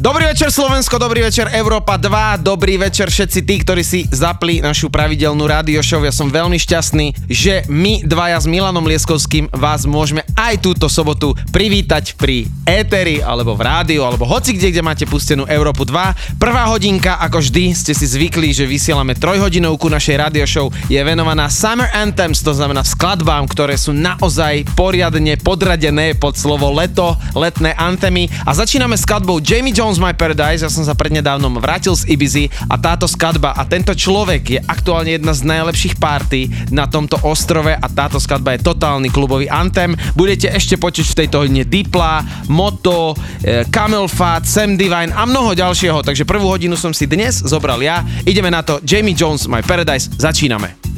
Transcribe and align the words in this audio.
Dobrý 0.00 0.24
večer 0.32 0.48
Slovensko, 0.48 0.96
dobrý 0.96 1.20
večer 1.28 1.52
Európa 1.52 2.00
2, 2.00 2.40
dobrý 2.40 2.80
večer 2.80 3.12
všetci 3.12 3.44
tí, 3.44 3.60
ktorí 3.60 3.84
si 3.84 4.08
zapli 4.08 4.64
našu 4.64 4.88
pravidelnú 4.88 5.44
rádio 5.44 5.84
show. 5.84 6.00
Ja 6.00 6.08
som 6.08 6.32
veľmi 6.32 6.56
šťastný, 6.56 7.28
že 7.28 7.68
my 7.68 8.08
dvaja 8.08 8.40
s 8.40 8.48
Milanom 8.48 8.88
Lieskovským 8.88 9.52
vás 9.52 9.84
môžeme 9.84 10.24
aj 10.32 10.64
túto 10.64 10.88
sobotu 10.88 11.36
privítať 11.52 12.16
pri 12.16 12.48
éteri, 12.64 13.20
alebo 13.20 13.52
v 13.52 13.60
rádiu, 13.60 14.00
alebo 14.00 14.24
hoci 14.24 14.56
kde, 14.56 14.72
kde 14.72 14.80
máte 14.80 15.04
pustenú 15.04 15.44
Európu 15.44 15.84
2. 15.84 16.40
Prvá 16.40 16.64
hodinka, 16.72 17.20
ako 17.20 17.44
vždy, 17.44 17.76
ste 17.76 17.92
si 17.92 18.08
zvykli, 18.08 18.56
že 18.56 18.64
vysielame 18.64 19.12
trojhodinovku 19.12 19.84
našej 19.84 20.16
radio 20.16 20.48
show, 20.48 20.72
je 20.88 20.96
venovaná 20.96 21.52
Summer 21.52 21.92
Anthems, 21.92 22.40
to 22.40 22.56
znamená 22.56 22.88
skladbám, 22.88 23.44
ktoré 23.52 23.76
sú 23.76 23.92
naozaj 23.92 24.64
poriadne 24.72 25.36
podradené 25.36 26.16
pod 26.16 26.40
slovo 26.40 26.72
leto, 26.72 27.20
letné 27.36 27.76
anthemy. 27.76 28.32
A 28.48 28.56
začíname 28.56 28.96
skladbou 28.96 29.44
Jamie 29.44 29.76
Jones 29.76 29.89
My 29.96 30.14
Paradise, 30.14 30.62
ja 30.62 30.70
som 30.70 30.84
sa 30.84 30.94
prednedávnom 30.94 31.58
vrátil 31.58 31.96
z 31.96 32.06
Ibizy 32.12 32.52
a 32.68 32.76
táto 32.76 33.08
skladba 33.08 33.56
a 33.56 33.64
tento 33.64 33.96
človek 33.96 34.42
je 34.44 34.60
aktuálne 34.60 35.16
jedna 35.16 35.32
z 35.32 35.48
najlepších 35.48 35.96
párty 35.98 36.52
na 36.68 36.84
tomto 36.84 37.16
ostrove 37.24 37.72
a 37.72 37.86
táto 37.88 38.20
skladba 38.20 38.54
je 38.54 38.62
totálny 38.62 39.08
klubový 39.08 39.48
anthem. 39.48 39.96
Budete 40.12 40.52
ešte 40.52 40.76
počuť 40.76 41.06
v 41.10 41.18
tejto 41.24 41.36
hodine 41.42 41.64
Dipla, 41.64 42.22
Moto, 42.52 43.16
eh, 43.42 43.64
Camel 43.72 44.06
Fat, 44.06 44.44
Sam 44.44 44.76
Divine 44.76 45.16
a 45.16 45.24
mnoho 45.24 45.56
ďalšieho, 45.56 46.04
takže 46.04 46.28
prvú 46.28 46.46
hodinu 46.52 46.76
som 46.76 46.92
si 46.92 47.08
dnes 47.08 47.40
zobral 47.40 47.80
ja. 47.80 48.04
Ideme 48.28 48.52
na 48.52 48.60
to 48.60 48.84
Jamie 48.84 49.16
Jones 49.16 49.48
My 49.48 49.64
Paradise, 49.64 50.12
začíname. 50.14 50.89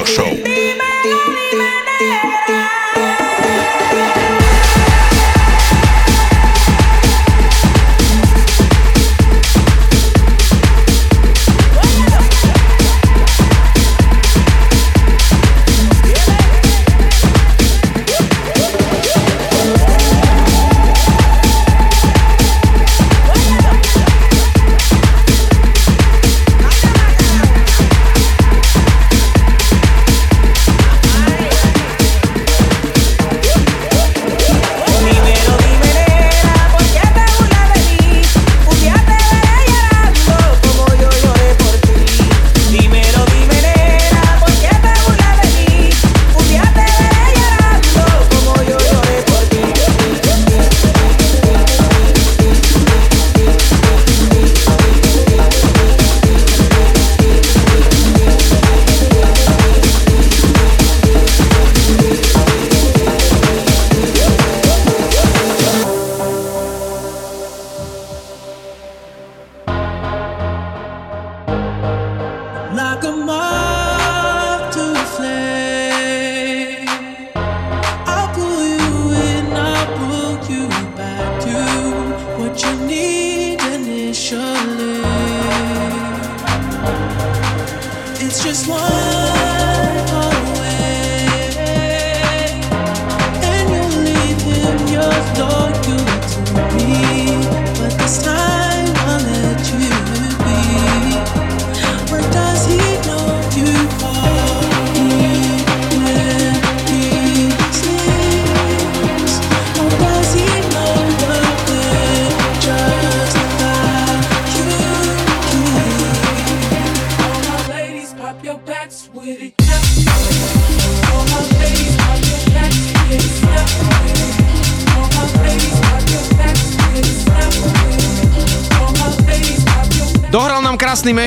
Rádio 0.00 0.14
Show. 0.14 0.39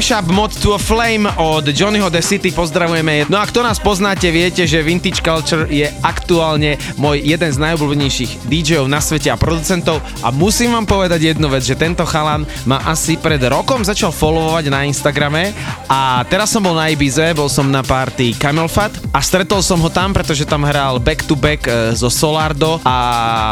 Mashup 0.04 0.36
Mod 0.36 0.52
to 0.60 0.76
a 0.76 0.80
Flame 0.80 1.32
od 1.40 1.64
Johnnyho 1.72 2.12
The 2.12 2.20
City, 2.20 2.52
pozdravujeme. 2.52 3.24
No 3.32 3.40
a 3.40 3.48
kto 3.48 3.64
nás 3.64 3.80
poznáte, 3.80 4.28
viete, 4.36 4.68
že 4.68 4.84
Vintage 4.84 5.24
Culture 5.24 5.64
je 5.72 5.88
aktuálne 6.04 6.76
môj 7.00 7.24
jeden 7.24 7.48
z 7.48 7.56
najobľúbenejších 7.64 8.44
DJov 8.44 8.92
na 8.92 9.00
svete 9.00 9.32
a 9.32 9.40
producentov. 9.40 10.04
A 10.20 10.28
musím 10.28 10.76
vám 10.76 10.84
povedať 10.84 11.32
jednu 11.32 11.48
vec, 11.48 11.64
že 11.64 11.80
tento 11.80 12.04
chalan 12.04 12.44
ma 12.68 12.84
asi 12.84 13.16
pred 13.16 13.40
rokom 13.48 13.80
začal 13.80 14.12
followovať 14.12 14.68
na 14.68 14.84
Instagrame. 14.84 15.56
A 15.88 16.28
teraz 16.28 16.52
som 16.52 16.60
bol 16.60 16.76
na 16.76 16.92
Ibize, 16.92 17.32
bol 17.32 17.48
som 17.48 17.72
na 17.72 17.80
party 17.80 18.36
Camel 18.36 18.68
Fat 18.68 18.92
a 19.14 19.22
stretol 19.22 19.62
som 19.62 19.78
ho 19.78 19.94
tam, 19.94 20.10
pretože 20.10 20.42
tam 20.42 20.66
hral 20.66 20.98
back 20.98 21.22
to 21.30 21.38
back 21.38 21.70
e, 21.70 21.94
zo 21.94 22.10
Solardo 22.10 22.82
a 22.82 22.96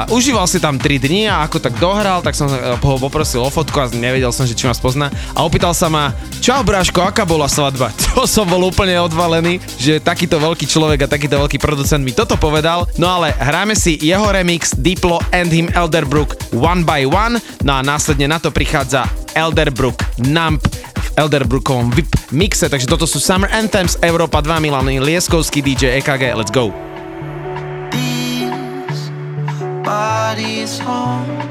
užíval 0.10 0.50
si 0.50 0.58
tam 0.58 0.82
3 0.82 0.98
dni 0.98 1.30
a 1.30 1.46
ako 1.46 1.62
tak 1.62 1.78
dohral, 1.78 2.26
tak 2.26 2.34
som 2.34 2.50
e, 2.50 2.58
ho 2.82 2.98
poprosil 2.98 3.46
o 3.46 3.54
fotku 3.54 3.78
a 3.78 3.86
nevedel 3.94 4.34
som, 4.34 4.50
že 4.50 4.58
či 4.58 4.66
ma 4.66 4.74
spozná 4.74 5.14
a 5.38 5.46
opýtal 5.46 5.78
sa 5.78 5.86
ma, 5.86 6.18
čau 6.42 6.66
Bráško, 6.66 7.06
aká 7.06 7.30
bola 7.30 7.46
svadba? 7.46 7.94
To 8.12 8.28
som 8.28 8.44
bol 8.44 8.68
úplne 8.68 8.98
odvalený, 9.00 9.64
že 9.80 10.02
takýto 10.04 10.42
veľký 10.42 10.68
človek 10.68 11.08
a 11.08 11.12
takýto 11.14 11.40
veľký 11.40 11.64
producent 11.64 12.04
mi 12.04 12.12
toto 12.12 12.36
povedal. 12.36 12.84
No 13.00 13.08
ale 13.08 13.32
hráme 13.40 13.72
si 13.72 13.96
jeho 13.96 14.28
remix 14.28 14.76
Diplo 14.76 15.22
and 15.32 15.48
him 15.48 15.72
Elderbrook 15.72 16.36
One 16.52 16.84
by 16.84 17.08
One, 17.08 17.40
no 17.64 17.72
a 17.72 17.82
následne 17.86 18.28
na 18.28 18.42
to 18.42 18.52
prichádza 18.52 19.08
Elderbrook 19.32 19.96
Nump 20.28 20.60
v 20.68 21.08
Elderbrookovom 21.18 21.96
VIP 21.96 22.21
mixe, 22.32 22.68
takže 22.72 22.88
toto 22.88 23.06
sú 23.06 23.20
Summer 23.20 23.52
Anthems 23.52 24.00
Európa 24.02 24.40
2 24.40 24.64
Milan 24.64 24.88
Lieskovský 24.88 25.62
DJ 25.62 26.00
EKG, 26.02 26.36
let's 26.36 26.52
go. 26.52 26.72
these 27.92 29.12
bodies 29.84 30.80
home. 30.80 31.51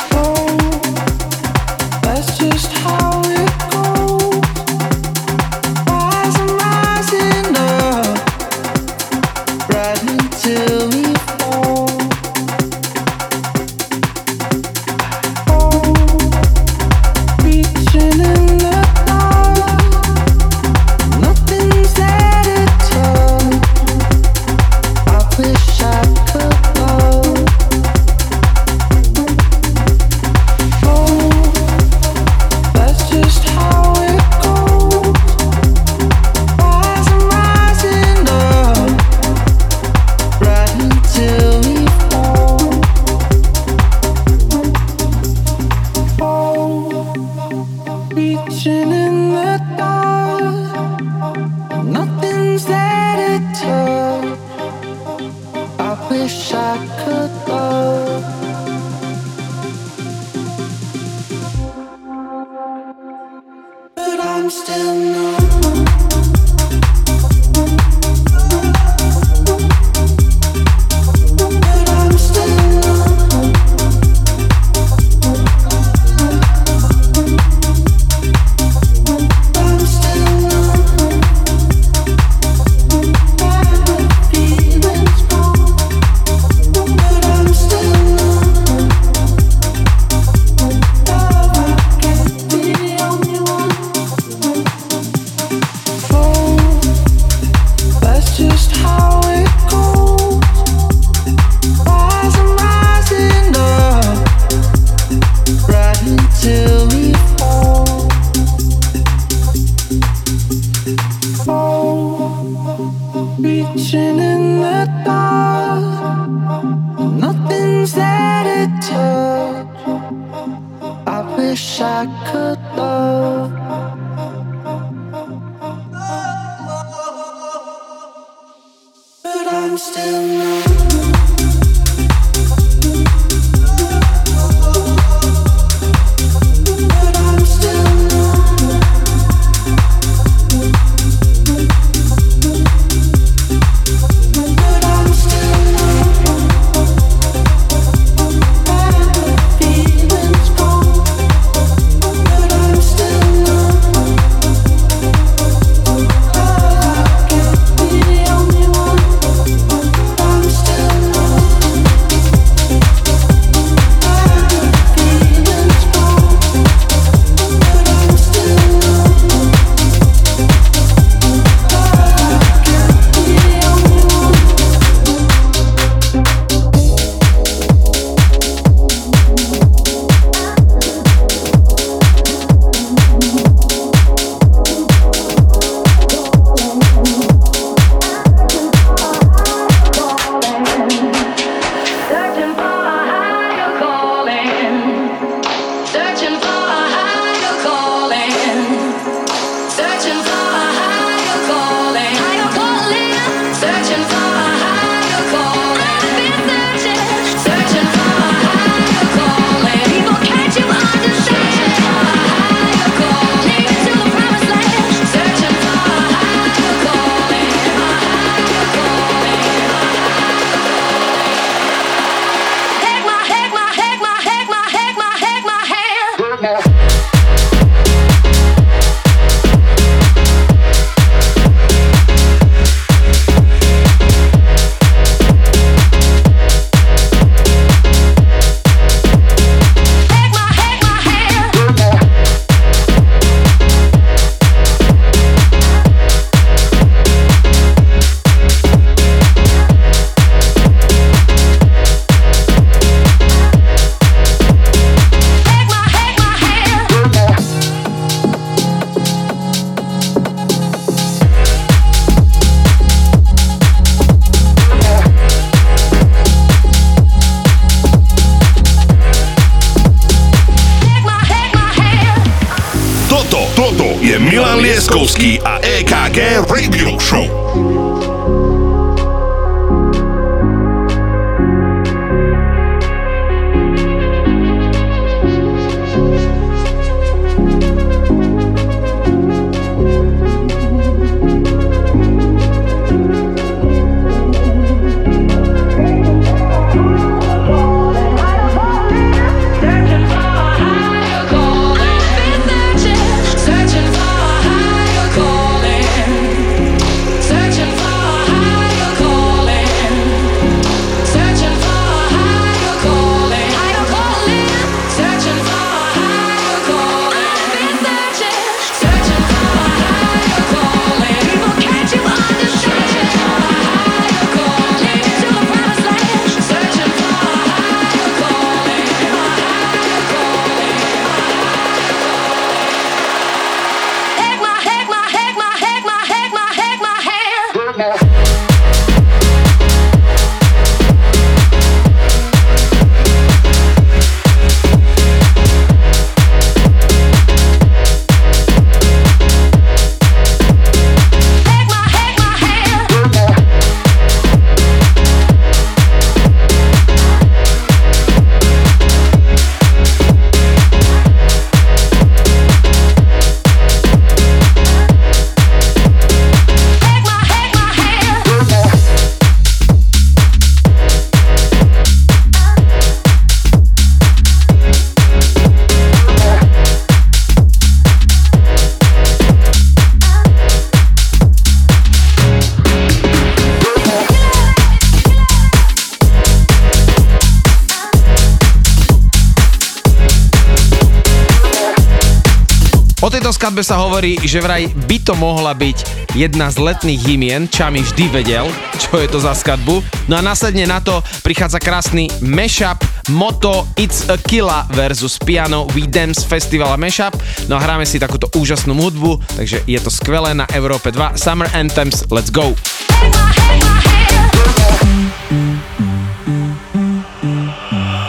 Skladbe 393.61 393.77
sa 393.77 393.85
hovorí, 393.85 394.17
že 394.25 394.41
vraj 394.41 394.73
by 394.89 394.97
to 395.05 395.13
mohla 395.13 395.53
byť 395.53 396.09
jedna 396.17 396.49
z 396.49 396.57
letných 396.57 397.01
hymien, 397.05 397.45
Čami 397.45 397.85
vždy 397.85 398.09
vedel, 398.09 398.49
čo 398.81 398.97
je 398.97 399.05
to 399.05 399.21
za 399.21 399.37
skladbu. 399.37 399.85
No 400.09 400.17
a 400.17 400.21
následne 400.25 400.65
na 400.65 400.81
to 400.81 400.97
prichádza 401.21 401.61
krásny 401.61 402.09
mashup 402.25 402.81
Moto 403.13 403.69
It's 403.77 404.09
a 404.09 404.17
Killa 404.17 404.65
versus 404.73 405.21
Piano 405.21 405.69
We 405.77 405.85
Dance 405.85 406.25
Festival 406.25 406.73
mashup. 406.81 407.13
No 407.45 407.53
a 407.53 407.61
hráme 407.61 407.85
si 407.85 408.01
takúto 408.01 408.33
úžasnú 408.33 408.73
hudbu, 408.73 409.21
takže 409.37 409.61
je 409.69 409.77
to 409.77 409.93
skvelé 409.93 410.33
na 410.33 410.49
Európe 410.57 410.89
2. 410.89 411.21
Summer 411.21 411.45
Anthems, 411.53 412.09
let's 412.09 412.33
go! 412.33 412.57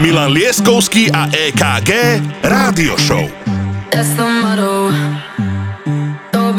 Milan 0.01 0.33
Lieskovský 0.33 1.13
a 1.13 1.29
EKG 1.29 1.91
Rádio 2.41 2.97
Show. 2.97 3.29
That's 3.93 4.17
the 4.17 4.25
motto. 4.25 4.72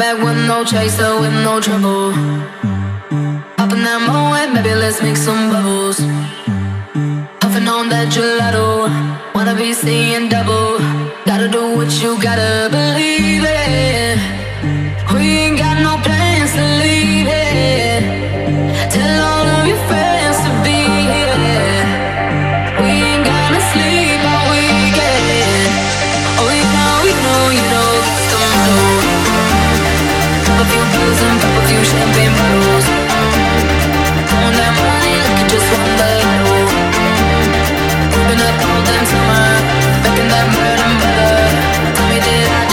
It 0.04 0.18
back 0.18 0.24
with 0.26 0.48
no 0.48 0.66
chaser, 0.66 1.18
with 1.22 1.32
no 1.48 1.62
trouble. 1.62 2.12
In 3.74 3.82
that 3.88 4.02
moment, 4.06 4.54
maybe 4.54 4.76
let's 4.76 5.02
make 5.02 5.16
some 5.16 5.50
bubbles. 5.50 5.98
Puffing 7.40 7.68
on 7.70 7.88
that 7.88 8.12
gelato. 8.12 8.68
Wanna 9.34 9.56
be 9.56 9.74
seeing 9.74 10.28
double. 10.28 10.78
Gotta 11.26 11.48
do 11.48 11.78
what 11.78 11.90
you 12.02 12.22
gotta 12.22 12.68
believe 12.70 13.46
in. 13.46 13.63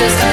Just 0.00 0.29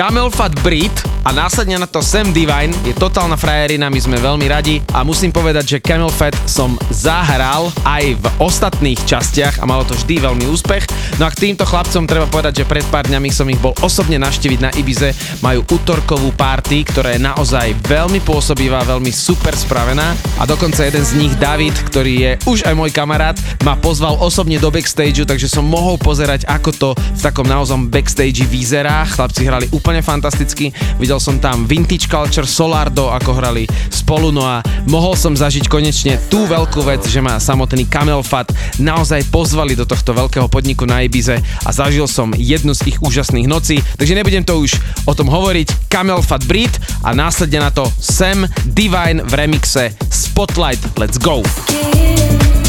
zahrať 0.00 0.08
Camel 0.10 0.30
Fat 0.32 0.56
Brit 0.64 0.96
a 1.20 1.36
následne 1.36 1.76
na 1.76 1.84
to 1.84 2.00
Sam 2.00 2.32
Divine 2.32 2.72
je 2.88 2.96
totálna 2.96 3.36
frajerina, 3.36 3.92
my 3.92 4.00
sme 4.00 4.16
veľmi 4.16 4.48
radi 4.48 4.80
a 4.96 5.04
musím 5.04 5.28
povedať, 5.28 5.76
že 5.76 5.84
Camel 5.84 6.08
Fat 6.08 6.32
som 6.48 6.80
zahral 6.88 7.68
aj 7.84 8.16
v 8.16 8.26
ostatných 8.40 8.96
častiach 9.04 9.60
a 9.60 9.68
malo 9.68 9.84
to 9.84 9.92
vždy 9.92 10.16
veľmi 10.24 10.48
úspech. 10.48 10.88
No 11.20 11.28
a 11.28 11.30
k 11.30 11.44
týmto 11.44 11.68
chlapcom 11.68 12.08
treba 12.08 12.24
povedať, 12.24 12.64
že 12.64 12.68
pred 12.68 12.80
pár 12.88 13.04
dňami 13.12 13.28
som 13.28 13.44
ich 13.52 13.60
bol 13.60 13.76
osobne 13.84 14.16
navštíviť 14.16 14.60
na 14.64 14.72
Ibize, 14.72 15.12
majú 15.44 15.60
útorkovú 15.68 16.32
party, 16.32 16.88
ktorá 16.88 17.12
je 17.12 17.20
naozaj 17.20 17.76
veľmi 17.84 18.24
pôsobivá, 18.24 18.80
veľmi 18.88 19.12
super 19.12 19.52
spravená 19.52 20.16
a 20.40 20.48
dokonca 20.48 20.88
jeden 20.88 21.04
z 21.04 21.12
nich, 21.20 21.36
David, 21.36 21.76
ktorý 21.92 22.12
je 22.16 22.32
už 22.48 22.64
aj 22.64 22.72
môj 22.72 22.88
kamarát, 22.96 23.36
ma 23.60 23.76
pozval 23.76 24.16
osobne 24.24 24.56
do 24.56 24.72
backstageu, 24.72 25.28
takže 25.28 25.52
som 25.52 25.68
mohol 25.68 26.00
pozerať, 26.00 26.48
ako 26.48 26.70
to 26.72 26.88
v 26.96 27.20
takom 27.20 27.44
naozaj 27.44 27.92
backstage 27.92 28.40
vyzerá. 28.48 29.04
Chlapci 29.04 29.44
hrali 29.44 29.68
úplne 29.68 29.89
fantasticky, 29.98 30.70
videl 31.02 31.18
som 31.18 31.42
tam 31.42 31.66
Vintage 31.66 32.06
Culture, 32.06 32.46
Solardo, 32.46 33.10
ako 33.10 33.34
hrali 33.34 33.66
spolu, 33.90 34.30
no 34.30 34.46
a 34.46 34.62
mohol 34.86 35.18
som 35.18 35.34
zažiť 35.34 35.66
konečne 35.66 36.22
tú 36.30 36.46
veľkú 36.46 36.86
vec, 36.86 37.02
že 37.10 37.18
ma 37.18 37.42
samotný 37.42 37.90
Camel 37.90 38.22
Fat 38.22 38.54
naozaj 38.78 39.26
pozvali 39.34 39.74
do 39.74 39.82
tohto 39.82 40.14
veľkého 40.14 40.46
podniku 40.46 40.86
na 40.86 41.02
Ibize 41.02 41.42
a 41.42 41.70
zažil 41.74 42.06
som 42.06 42.30
jednu 42.38 42.70
z 42.78 42.94
ich 42.94 43.02
úžasných 43.02 43.50
nocí, 43.50 43.82
takže 43.98 44.14
nebudem 44.14 44.46
to 44.46 44.62
už 44.62 44.78
o 45.10 45.12
tom 45.18 45.26
hovoriť. 45.26 45.90
Camel 45.90 46.22
Fat 46.22 46.46
Brit 46.46 46.70
a 47.02 47.10
následne 47.10 47.58
na 47.58 47.74
to 47.74 47.90
Sam 47.98 48.46
Divine 48.62 49.26
v 49.26 49.32
remixe 49.34 49.90
Spotlight. 50.06 50.78
Let's 50.94 51.18
go! 51.18 51.42
I 51.70 52.59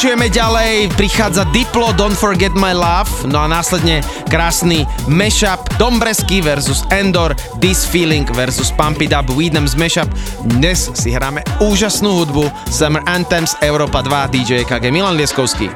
pokračujeme 0.00 0.32
ďalej, 0.32 0.96
prichádza 0.96 1.44
Diplo, 1.52 1.92
Don't 1.92 2.16
Forget 2.16 2.56
My 2.56 2.72
Love, 2.72 3.28
no 3.28 3.36
a 3.36 3.44
následne 3.44 4.00
krásny 4.32 4.88
mashup 5.04 5.60
Dombresky 5.76 6.40
versus 6.40 6.88
Endor, 6.88 7.36
This 7.60 7.84
Feeling 7.84 8.24
versus 8.32 8.72
Pump 8.72 9.04
It 9.04 9.12
Up, 9.12 9.28
Weedham's 9.36 9.76
mashup. 9.76 10.08
Dnes 10.56 10.88
si 10.96 11.12
hráme 11.12 11.44
úžasnú 11.60 12.16
hudbu, 12.16 12.48
Summer 12.72 13.04
Anthems, 13.04 13.52
Európa 13.60 14.00
2, 14.00 14.32
DJ 14.32 14.64
KG 14.64 14.88
Milan 14.88 15.20
Lieskovský. 15.20 15.68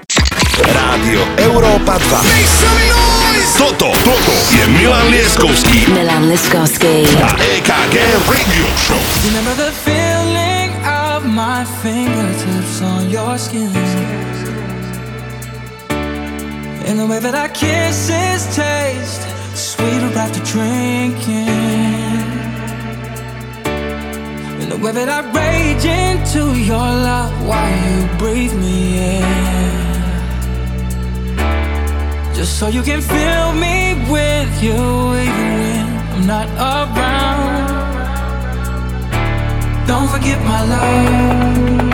Rádio 0.73 1.21
Európa 1.45 2.01
2. 2.01 3.61
Toto, 3.61 3.93
toto 3.93 4.35
je 4.57 4.65
Milan 4.73 5.13
Lieskovský 5.13 5.85
Milan 5.93 6.33
Liskovsky. 6.33 7.05
a 7.21 7.37
EKG 7.61 7.97
Radio 8.25 8.65
Show. 8.89 9.03
Remember 9.29 9.53
the 9.53 9.69
feeling 9.85 10.09
of 10.09 10.13
fingertips 11.83 12.83
on 12.83 13.11
your 13.11 13.38
skin. 13.38 13.70
And 16.87 16.98
the 16.98 17.07
way 17.07 17.18
that 17.18 17.35
our 17.35 17.48
kisses 17.48 18.44
taste 18.55 19.22
sweeter 19.57 20.12
after 20.18 20.40
drinking. 20.44 21.48
And 24.61 24.70
the 24.72 24.79
way 24.79 24.92
that 24.92 25.09
I 25.09 25.20
rage 25.40 25.85
into 25.85 26.59
your 26.61 26.88
love 27.09 27.33
while 27.48 27.77
you 27.87 28.18
breathe 28.18 28.55
me 28.55 29.18
in. 29.18 29.55
Just 32.35 32.59
so 32.59 32.68
you 32.68 32.83
can 32.83 33.00
fill 33.00 33.53
me 33.55 33.94
with 34.11 34.62
you 34.62 34.74
even 35.24 35.50
when 35.61 35.87
I'm 36.12 36.27
not 36.27 36.48
around. 36.59 37.13
Don't 39.87 40.09
forget 40.09 40.42
my 40.44 40.64
love. 40.64 41.93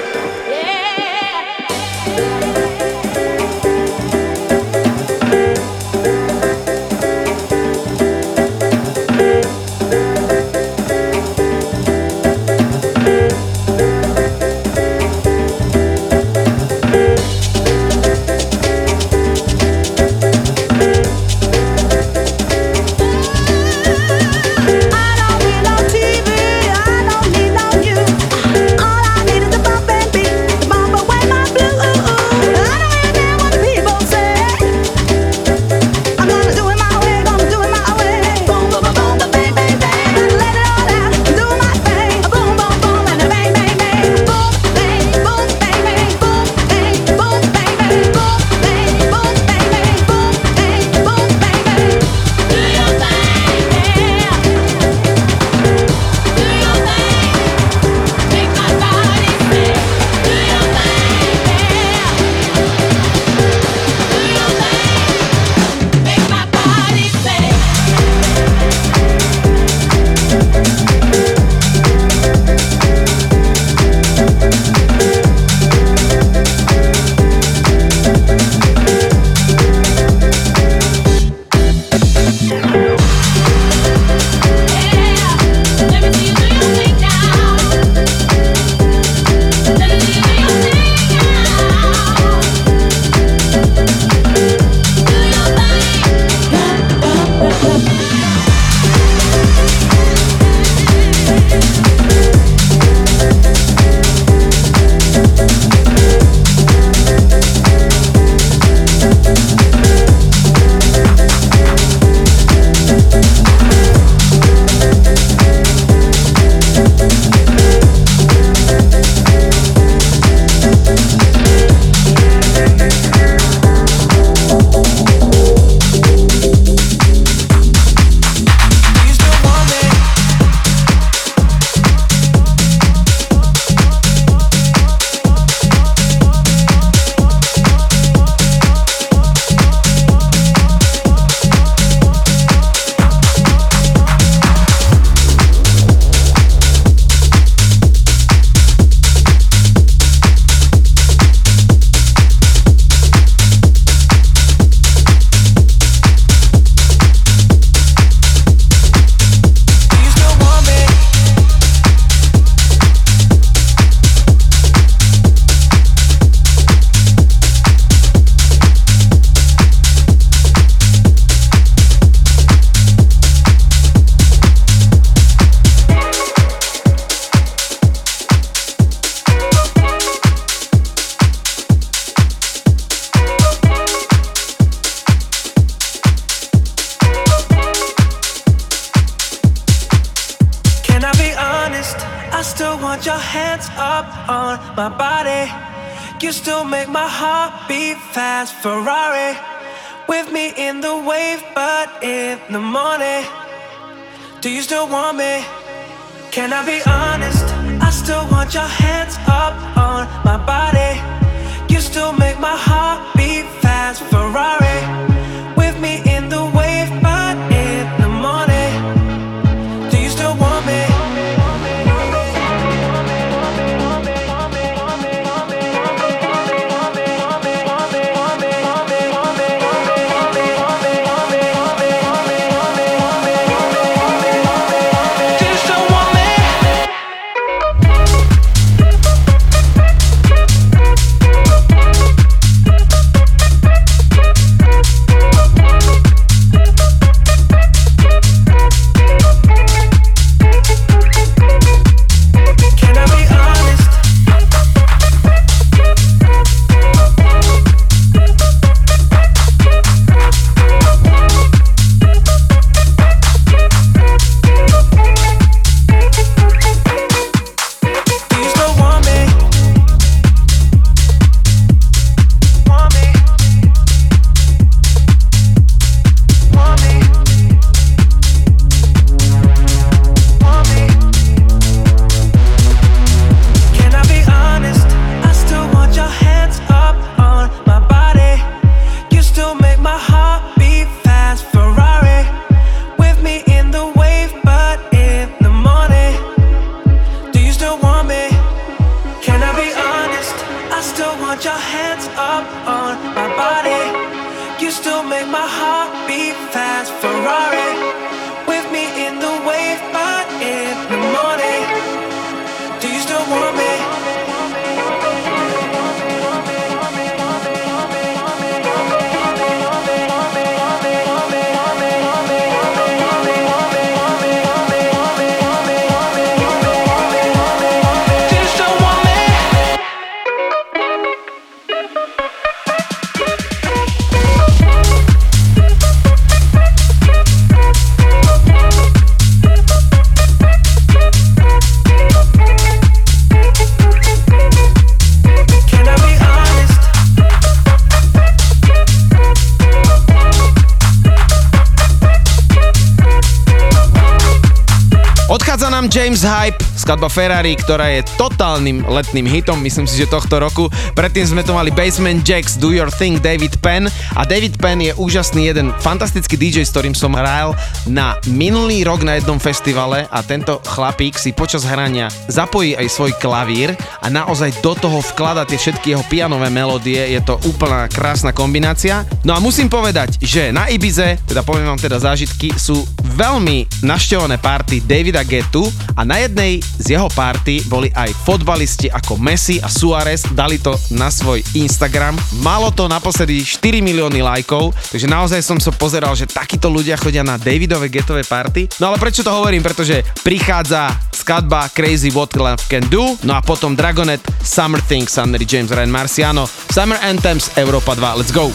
Skladba 356.91 357.07
Ferrari, 357.07 357.55
ktorá 357.55 357.87
je 357.87 358.03
totálnym 358.19 358.83
letným 358.83 359.23
hitom, 359.23 359.63
myslím 359.63 359.87
si, 359.87 359.95
že 359.95 360.11
tohto 360.11 360.43
roku. 360.43 360.67
Predtým 360.91 361.23
sme 361.23 361.39
tu 361.39 361.55
mali 361.55 361.71
Basement 361.71 362.19
Jacks, 362.19 362.59
Do 362.59 362.75
Your 362.75 362.91
Thing, 362.91 363.15
David 363.15 363.63
Penn. 363.63 363.87
A 364.21 364.25
David 364.29 364.61
Penn 364.61 364.77
je 364.85 364.93
úžasný 365.01 365.49
jeden 365.49 365.73
fantastický 365.81 366.37
DJ, 366.37 366.61
s 366.61 366.69
ktorým 366.69 366.93
som 366.93 367.17
hral 367.17 367.57
na 367.89 368.13
minulý 368.29 368.85
rok 368.85 369.01
na 369.01 369.17
jednom 369.17 369.41
festivale 369.41 370.05
a 370.13 370.21
tento 370.21 370.61
chlapík 370.61 371.17
si 371.17 371.33
počas 371.33 371.65
hrania 371.65 372.05
zapojí 372.29 372.77
aj 372.77 372.85
svoj 372.85 373.17
klavír 373.17 373.73
a 373.97 374.13
naozaj 374.13 374.61
do 374.61 374.77
toho 374.77 375.01
vklada 375.01 375.41
tie 375.49 375.57
všetky 375.57 375.97
jeho 375.97 376.05
pianové 376.05 376.53
melódie. 376.53 377.01
Je 377.01 377.17
to 377.25 377.41
úplná 377.49 377.89
krásna 377.89 378.29
kombinácia. 378.29 379.09
No 379.25 379.33
a 379.33 379.41
musím 379.41 379.73
povedať, 379.73 380.21
že 380.21 380.53
na 380.53 380.69
Ibize, 380.69 381.17
teda 381.25 381.41
poviem 381.41 381.73
vám 381.73 381.81
teda 381.81 381.97
zážitky, 381.97 382.53
sú 382.53 382.85
veľmi 383.17 383.81
našťované 383.81 384.37
party 384.37 384.85
Davida 384.85 385.25
Getu 385.25 385.65
a 385.97 386.05
na 386.05 386.21
jednej 386.21 386.61
z 386.77 386.93
jeho 386.93 387.09
party 387.09 387.65
boli 387.65 387.89
aj 387.97 388.13
fotbalisti 388.21 388.85
ako 388.93 389.17
Messi 389.17 389.57
a 389.57 389.67
Suarez, 389.67 390.29
dali 390.37 390.61
to 390.61 390.77
na 390.93 391.09
svoj 391.09 391.41
Instagram. 391.57 392.13
Malo 392.45 392.69
to 392.69 392.85
naposledy 392.85 393.41
4 393.41 393.81
milióny 393.81 394.10
lajkov, 394.19 394.75
takže 394.91 395.07
naozaj 395.07 395.39
som 395.39 395.55
sa 395.63 395.71
pozeral, 395.71 396.11
že 396.19 396.27
takíto 396.27 396.67
ľudia 396.67 396.99
chodia 396.99 397.23
na 397.23 397.39
Davidové 397.39 397.87
getové 397.87 398.27
party. 398.27 398.67
No 398.83 398.91
ale 398.91 398.99
prečo 398.99 399.23
to 399.23 399.31
hovorím? 399.31 399.63
Pretože 399.63 400.03
prichádza 400.27 400.91
skladba 401.15 401.71
Crazy 401.71 402.11
What 402.11 402.35
Love 402.35 402.67
Can 402.67 402.83
Do, 402.91 403.15
no 403.23 403.39
a 403.39 403.39
potom 403.39 403.79
Dragonet, 403.79 404.19
Summer 404.43 404.83
Things, 404.83 405.15
Sunny 405.15 405.47
James, 405.47 405.71
Ryan 405.71 405.87
Marciano, 405.87 406.43
Summer 406.67 406.99
Anthems, 406.99 407.55
Európa 407.55 407.95
2, 407.95 408.19
let's 408.19 408.35
go! 408.35 408.51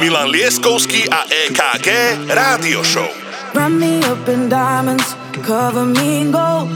Milan 0.00 0.28
Lieskovský 0.32 1.08
a 1.10 1.24
EKG 1.24 1.88
Rádio 2.30 2.80
Show. 2.84 3.08
Wrap 3.56 3.72
me 3.72 3.98
up 4.04 4.28
in 4.28 4.46
diamonds, 4.52 5.16
cover 5.42 5.88
me 5.88 6.22
in 6.22 6.30
gold. 6.30 6.68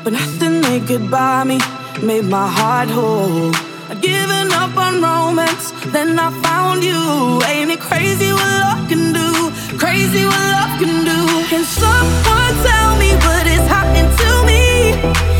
But 0.00 0.14
nothing 0.14 0.62
they 0.62 0.80
could 0.80 1.10
buy 1.10 1.44
me 1.44 1.58
made 2.00 2.24
my 2.24 2.48
heart 2.48 2.88
whole. 2.88 3.52
I'd 3.90 4.00
given 4.00 4.52
up 4.52 4.76
on 4.76 5.02
romance, 5.02 5.72
then 5.90 6.16
I 6.16 6.30
found 6.42 6.84
you. 6.84 7.42
Ain't 7.50 7.72
it 7.72 7.80
crazy 7.80 8.30
what 8.30 8.46
love 8.62 8.88
can 8.88 9.12
do? 9.12 9.50
Crazy 9.78 10.24
what 10.24 10.46
love 10.54 10.78
can 10.78 11.04
do. 11.04 11.20
Can 11.50 11.64
someone 11.64 12.54
tell 12.62 12.96
me 13.02 13.10
what 13.26 13.46
is 13.48 13.66
happening 13.66 14.08
to 14.20 14.30
me? 14.46 15.39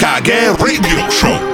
EKG 0.00 0.56
Radio 0.64 1.10
Show. 1.10 1.49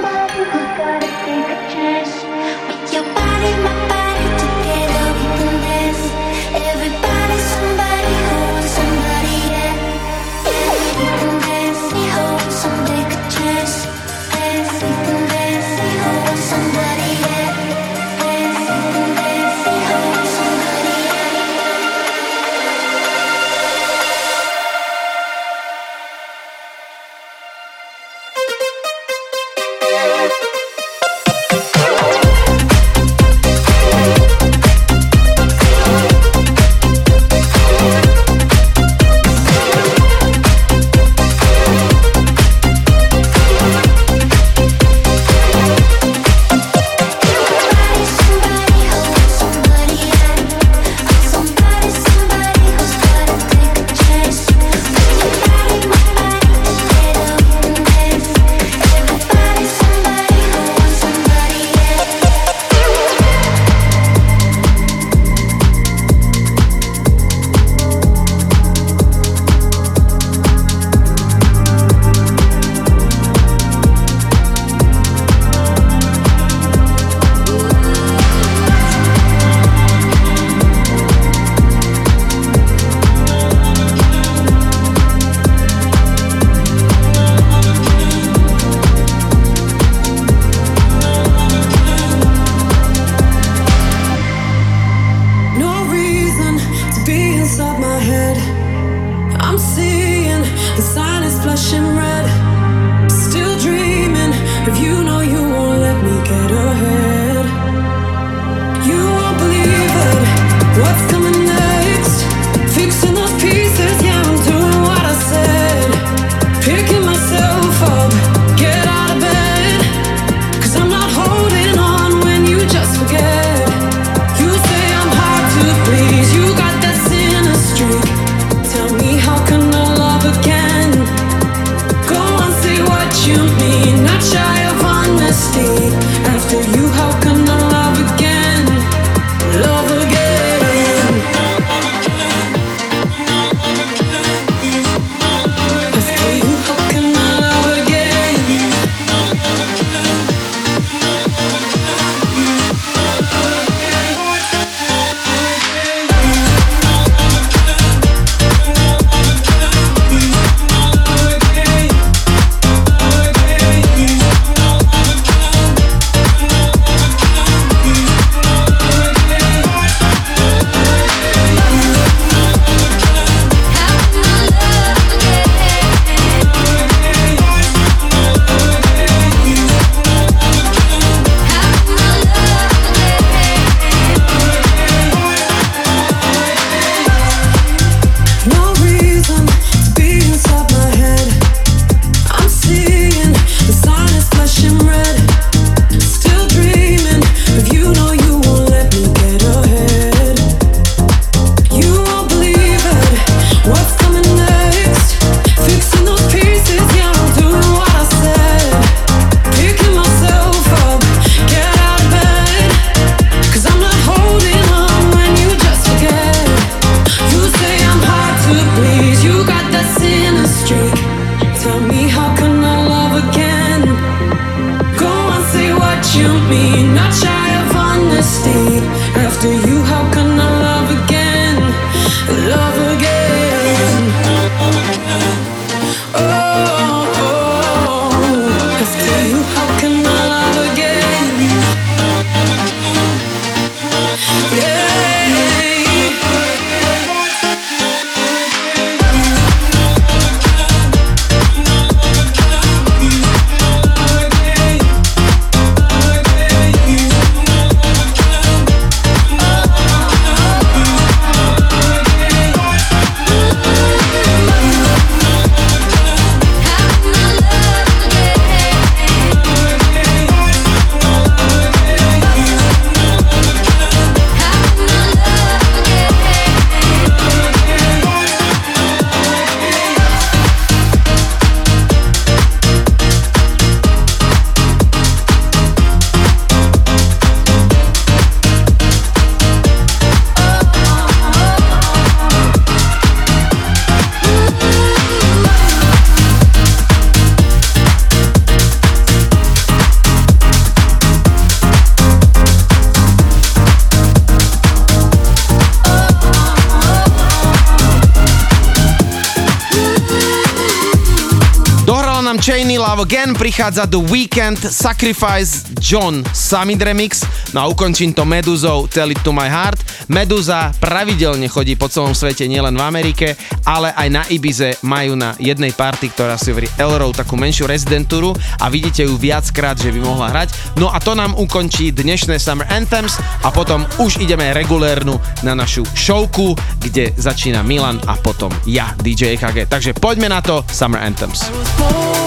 prichádza 313.67 313.91
The 313.91 313.99
Weekend 313.99 314.59
Sacrifice 314.63 315.67
John 315.83 316.23
Summit 316.31 316.79
Remix. 316.81 317.27
No 317.51 317.61
a 317.61 317.67
ukončím 317.67 318.15
to 318.15 318.23
Meduzou 318.23 318.87
Tell 318.87 319.11
It 319.11 319.19
To 319.27 319.35
My 319.35 319.51
Heart. 319.51 320.07
Meduza 320.07 320.71
pravidelne 320.79 321.51
chodí 321.51 321.75
po 321.75 321.91
celom 321.91 322.15
svete, 322.15 322.47
nielen 322.47 322.79
v 322.79 322.83
Amerike, 322.87 323.35
ale 323.67 323.91
aj 323.91 324.07
na 324.07 324.23
Ibize 324.31 324.79
majú 324.87 325.19
na 325.19 325.35
jednej 325.35 325.75
party, 325.75 326.15
ktorá 326.15 326.39
si 326.39 326.55
hovorí 326.55 326.71
Elro, 326.79 327.11
takú 327.11 327.35
menšiu 327.35 327.67
rezidentúru 327.67 328.31
a 328.55 328.71
vidíte 328.71 329.03
ju 329.03 329.19
viackrát, 329.19 329.75
že 329.75 329.91
by 329.91 329.99
mohla 329.99 330.31
hrať. 330.31 330.79
No 330.79 330.87
a 330.87 331.03
to 331.03 331.11
nám 331.11 331.35
ukončí 331.35 331.91
dnešné 331.91 332.39
Summer 332.39 332.71
Anthems 332.71 333.19
a 333.43 333.51
potom 333.51 333.83
už 333.99 334.23
ideme 334.23 334.55
regulérnu 334.55 335.19
na 335.43 335.59
našu 335.59 335.83
showku, 335.91 336.55
kde 336.79 337.11
začína 337.19 337.67
Milan 337.67 337.99
a 338.07 338.15
potom 338.15 338.47
ja, 338.63 338.95
DJ 339.03 339.35
EKG. 339.35 339.67
Takže 339.67 339.91
poďme 339.91 340.31
na 340.31 340.39
to, 340.39 340.63
Summer 340.71 341.03
Anthems. 341.03 341.43
I 341.43 341.51
was 341.51 341.71
born 341.75 342.26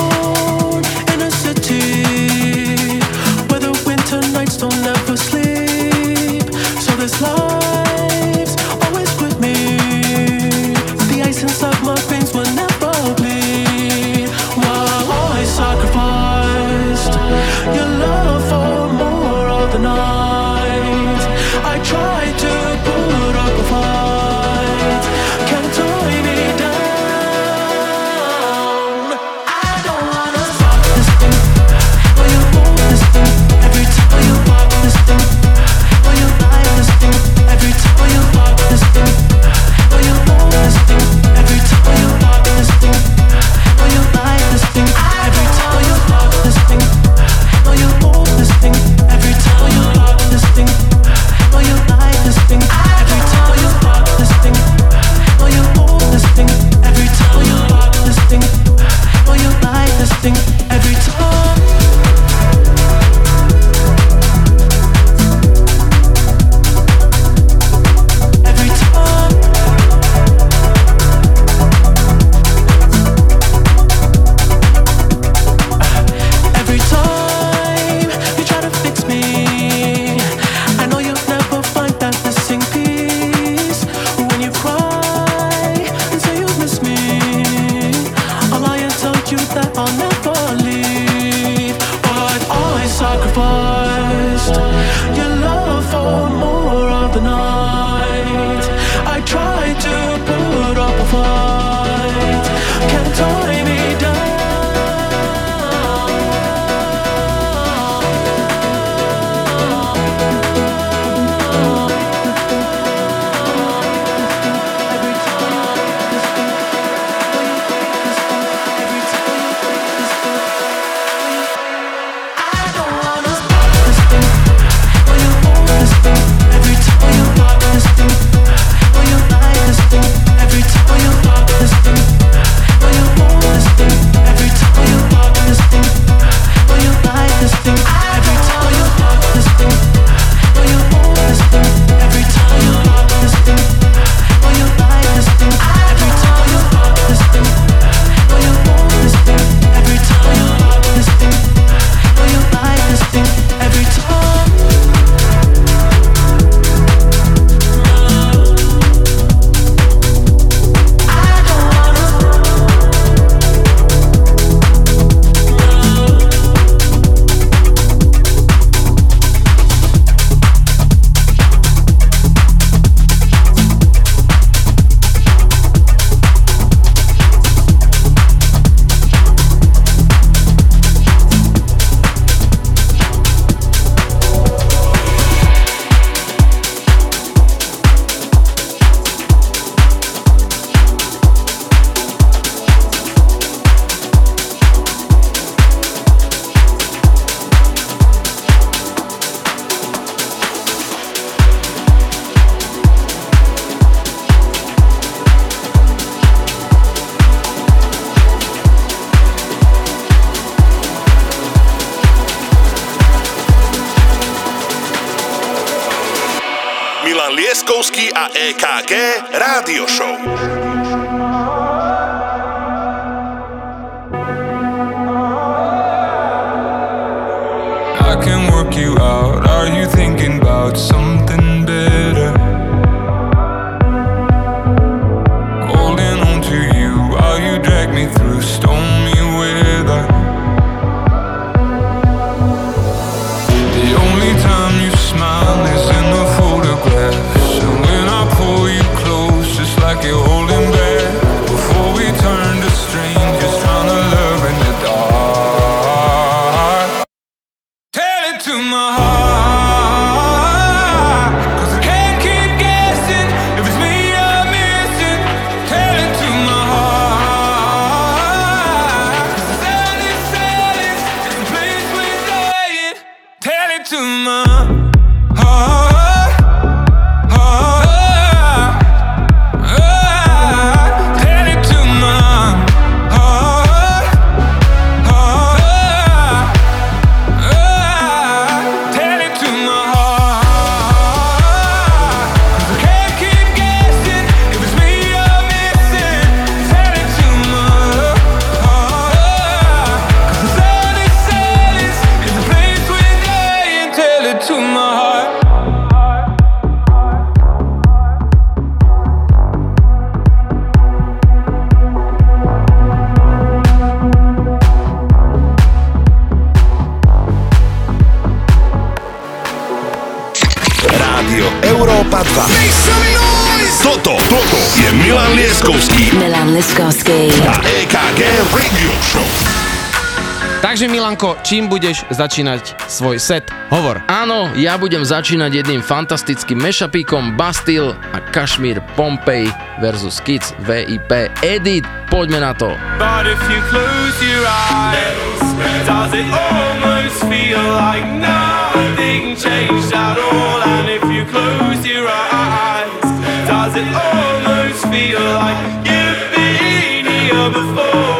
čím 331.51 331.67
budeš 331.67 332.07
začínať 332.15 332.79
svoj 332.87 333.19
set. 333.19 333.51
Hovor. 333.75 333.99
Áno, 334.07 334.55
ja 334.55 334.79
budem 334.79 335.03
začínať 335.03 335.67
jedným 335.67 335.83
fantastickým 335.83 336.63
mešapíkom 336.63 337.35
Bastille 337.35 337.99
a 338.15 338.23
Kašmír 338.23 338.79
Pompej 338.95 339.51
versus 339.83 340.23
Kids 340.23 340.55
VIP 340.63 341.27
Edit. 341.43 341.83
Poďme 342.07 342.47
na 342.47 342.55
to. 342.55 342.71
But 343.03 343.27
if 343.27 343.43
you 343.51 343.59
close 343.67 344.15
your 344.23 344.47
eyes, 344.47 345.43
does 345.91 346.15
it 346.15 346.31
almost 346.31 347.19
feel 347.27 347.59
like 347.59 348.07
nothing 348.07 349.35
changed 349.35 349.91
at 349.91 350.23
all? 350.23 350.63
And 350.63 350.87
if 350.87 351.03
you 351.11 351.27
close 351.35 351.83
your 351.83 352.07
eyes, 352.07 353.03
does 353.51 353.75
it 353.75 353.91
almost 353.91 354.87
feel 354.87 355.19
like 355.19 355.59
you've 355.83 356.23
been 356.31 357.11
here 357.11 357.51
before? 357.51 358.20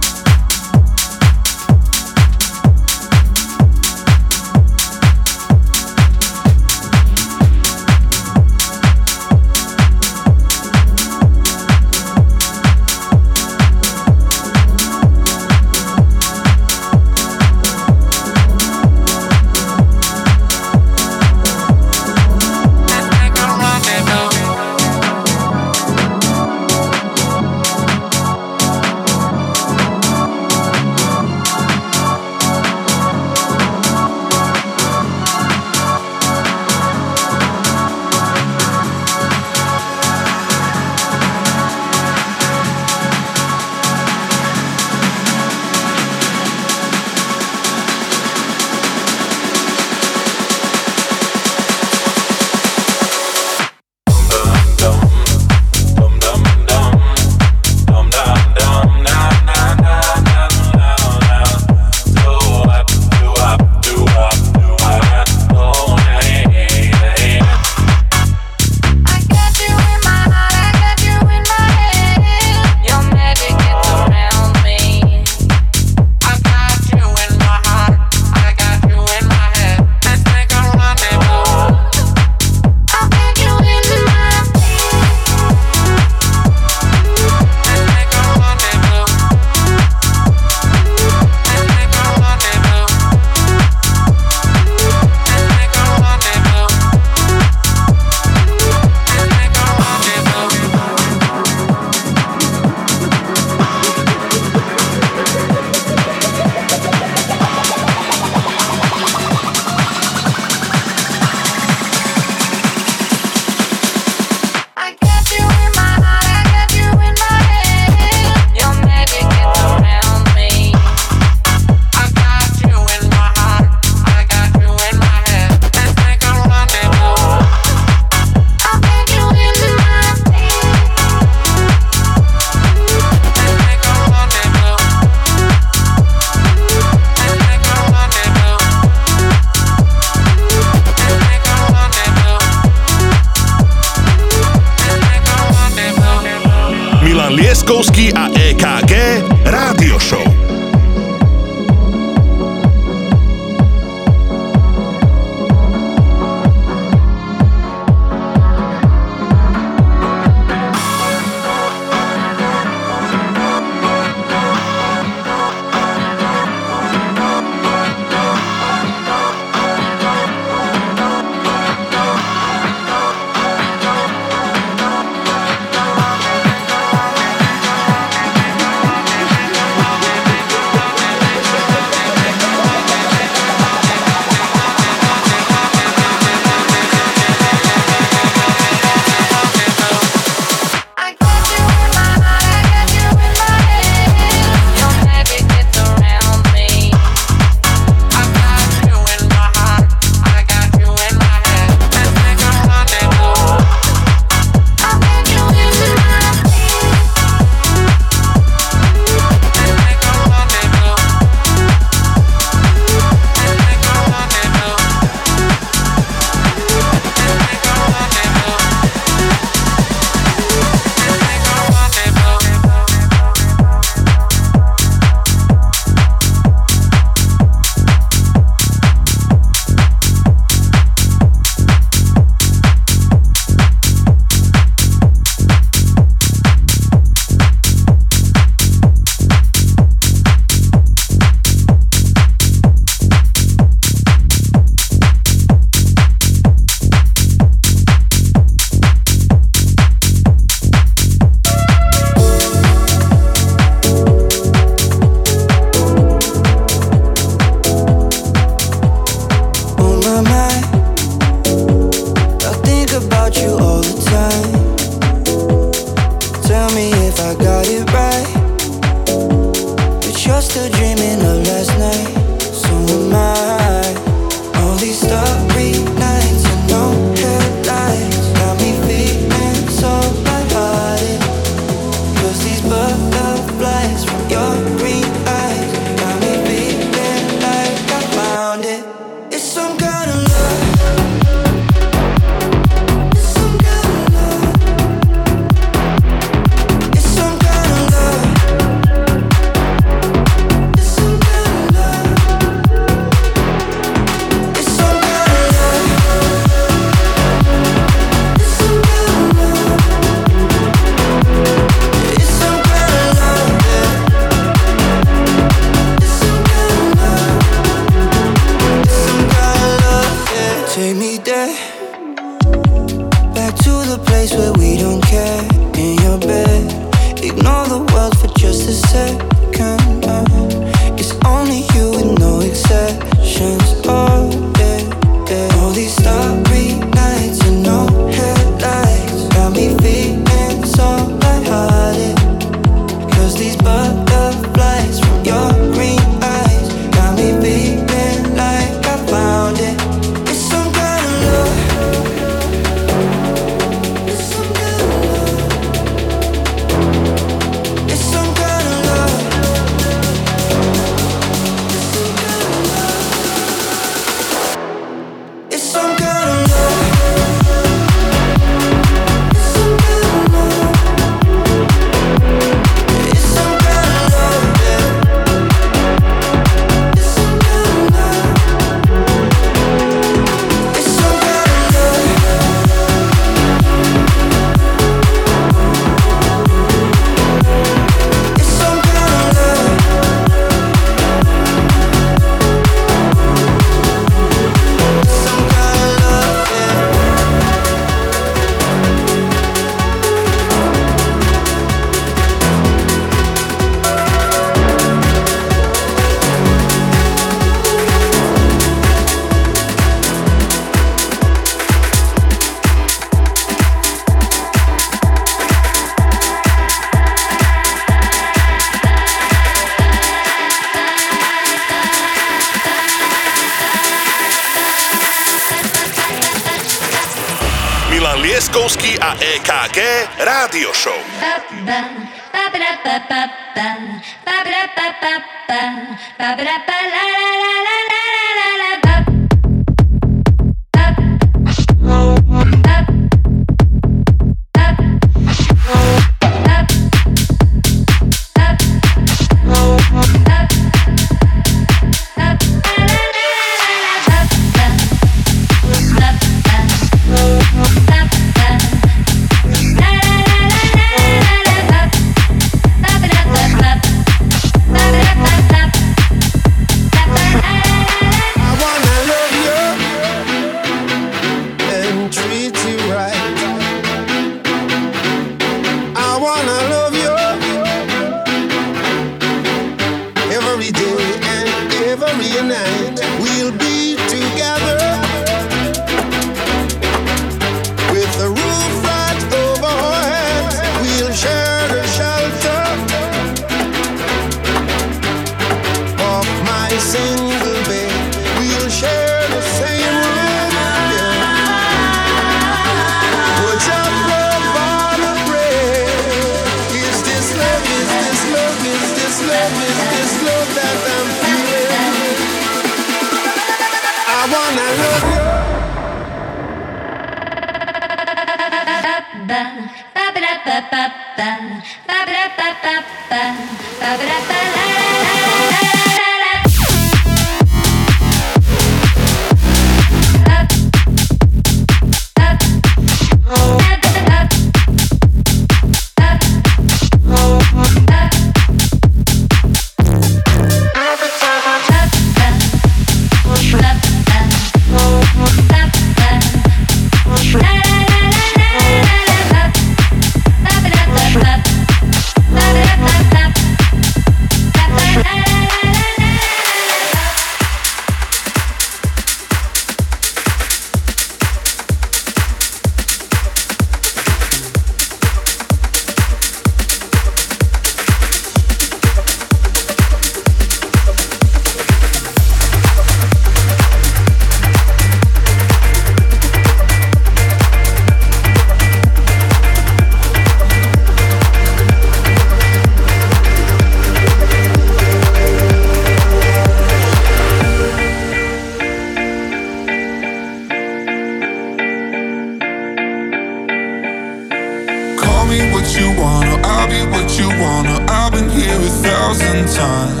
me 595.32 595.50
what 595.52 595.66
you 595.76 595.88
wanna, 595.98 596.36
I'll 596.44 596.68
be 596.68 596.80
what 596.92 597.08
you 597.18 597.28
wanna. 597.40 597.84
I've 597.88 598.12
been 598.12 598.28
here 598.28 598.54
a 598.54 598.72
thousand 598.84 599.48
times. 599.48 600.00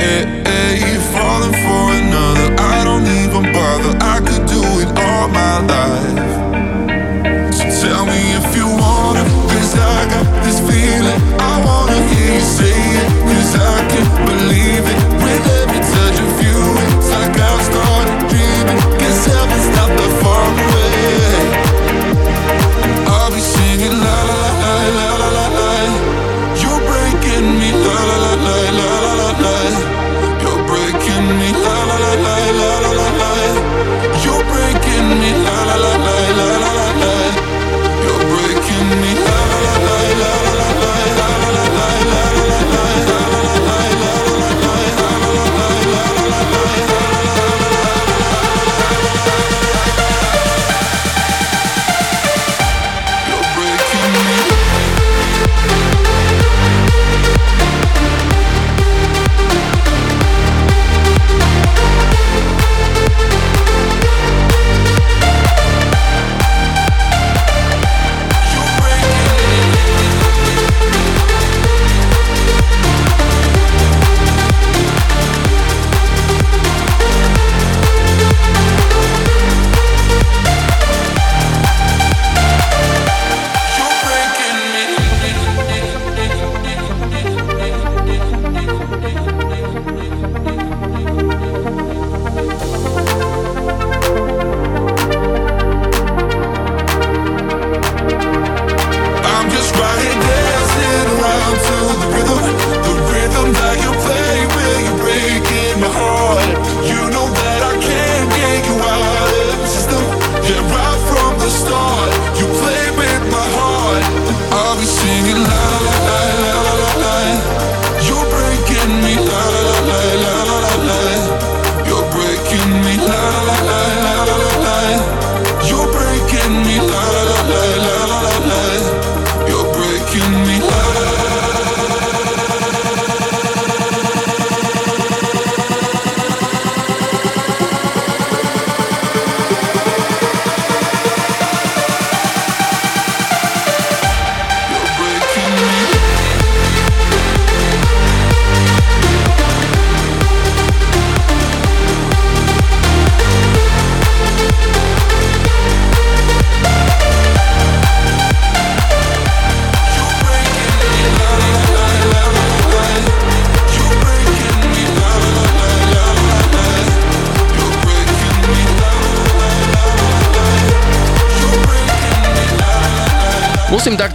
Hey, 0.00 0.24
hey, 0.48 0.70
you're 0.92 1.08
falling 1.14 1.56
for 1.64 1.84
another. 2.00 2.48
I 2.58 2.84
don't 2.88 3.06
even 3.22 3.42
bother. 3.52 3.92
I 4.00 4.16
could 4.26 4.46
do 4.46 4.62
it 4.82 4.90
all 4.98 5.28
my 5.28 5.58
life. 5.60 6.43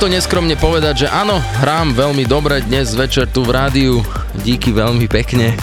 Neskromne 0.10 0.58
povedať, 0.58 1.06
že 1.06 1.08
áno, 1.14 1.38
hrám 1.62 1.94
veľmi 1.94 2.26
dobre 2.26 2.66
dnes 2.66 2.98
večer 2.98 3.30
tu 3.30 3.46
v 3.46 3.54
rádiu. 3.54 4.02
Díky 4.42 4.74
veľmi 4.74 5.06
pekne. 5.06 5.54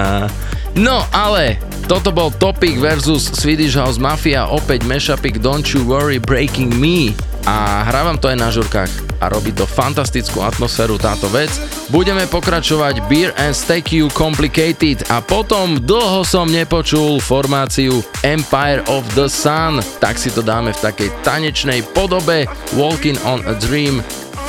no 0.88 1.04
ale 1.12 1.60
toto 1.84 2.08
bol 2.08 2.32
Topic 2.32 2.80
versus 2.80 3.28
Swedish 3.36 3.76
House 3.76 4.00
Mafia, 4.00 4.48
opäť 4.48 4.88
mashupik 4.88 5.44
Don't 5.44 5.68
You 5.76 5.84
Worry 5.84 6.16
Breaking 6.16 6.72
Me 6.72 7.12
a 7.44 7.84
hrávam 7.84 8.16
to 8.16 8.32
aj 8.32 8.36
na 8.40 8.48
žurkách 8.48 9.09
a 9.20 9.28
robí 9.28 9.52
to 9.52 9.68
fantastickú 9.68 10.40
atmosféru 10.40 10.96
táto 10.96 11.28
vec. 11.28 11.52
Budeme 11.92 12.24
pokračovať 12.26 13.04
Beer 13.06 13.30
and 13.36 13.52
Steak 13.52 13.92
You 13.92 14.08
Complicated 14.10 15.06
a 15.12 15.20
potom 15.20 15.78
dlho 15.78 16.24
som 16.24 16.48
nepočul 16.48 17.20
formáciu 17.20 18.00
Empire 18.24 18.80
of 18.88 19.04
the 19.14 19.28
Sun, 19.28 19.78
tak 20.00 20.16
si 20.16 20.32
to 20.32 20.40
dáme 20.40 20.72
v 20.72 20.82
takej 20.82 21.08
tanečnej 21.22 21.84
podobe. 21.92 22.48
Walking 22.74 23.20
on 23.28 23.44
a 23.46 23.54
Dream. 23.60 24.00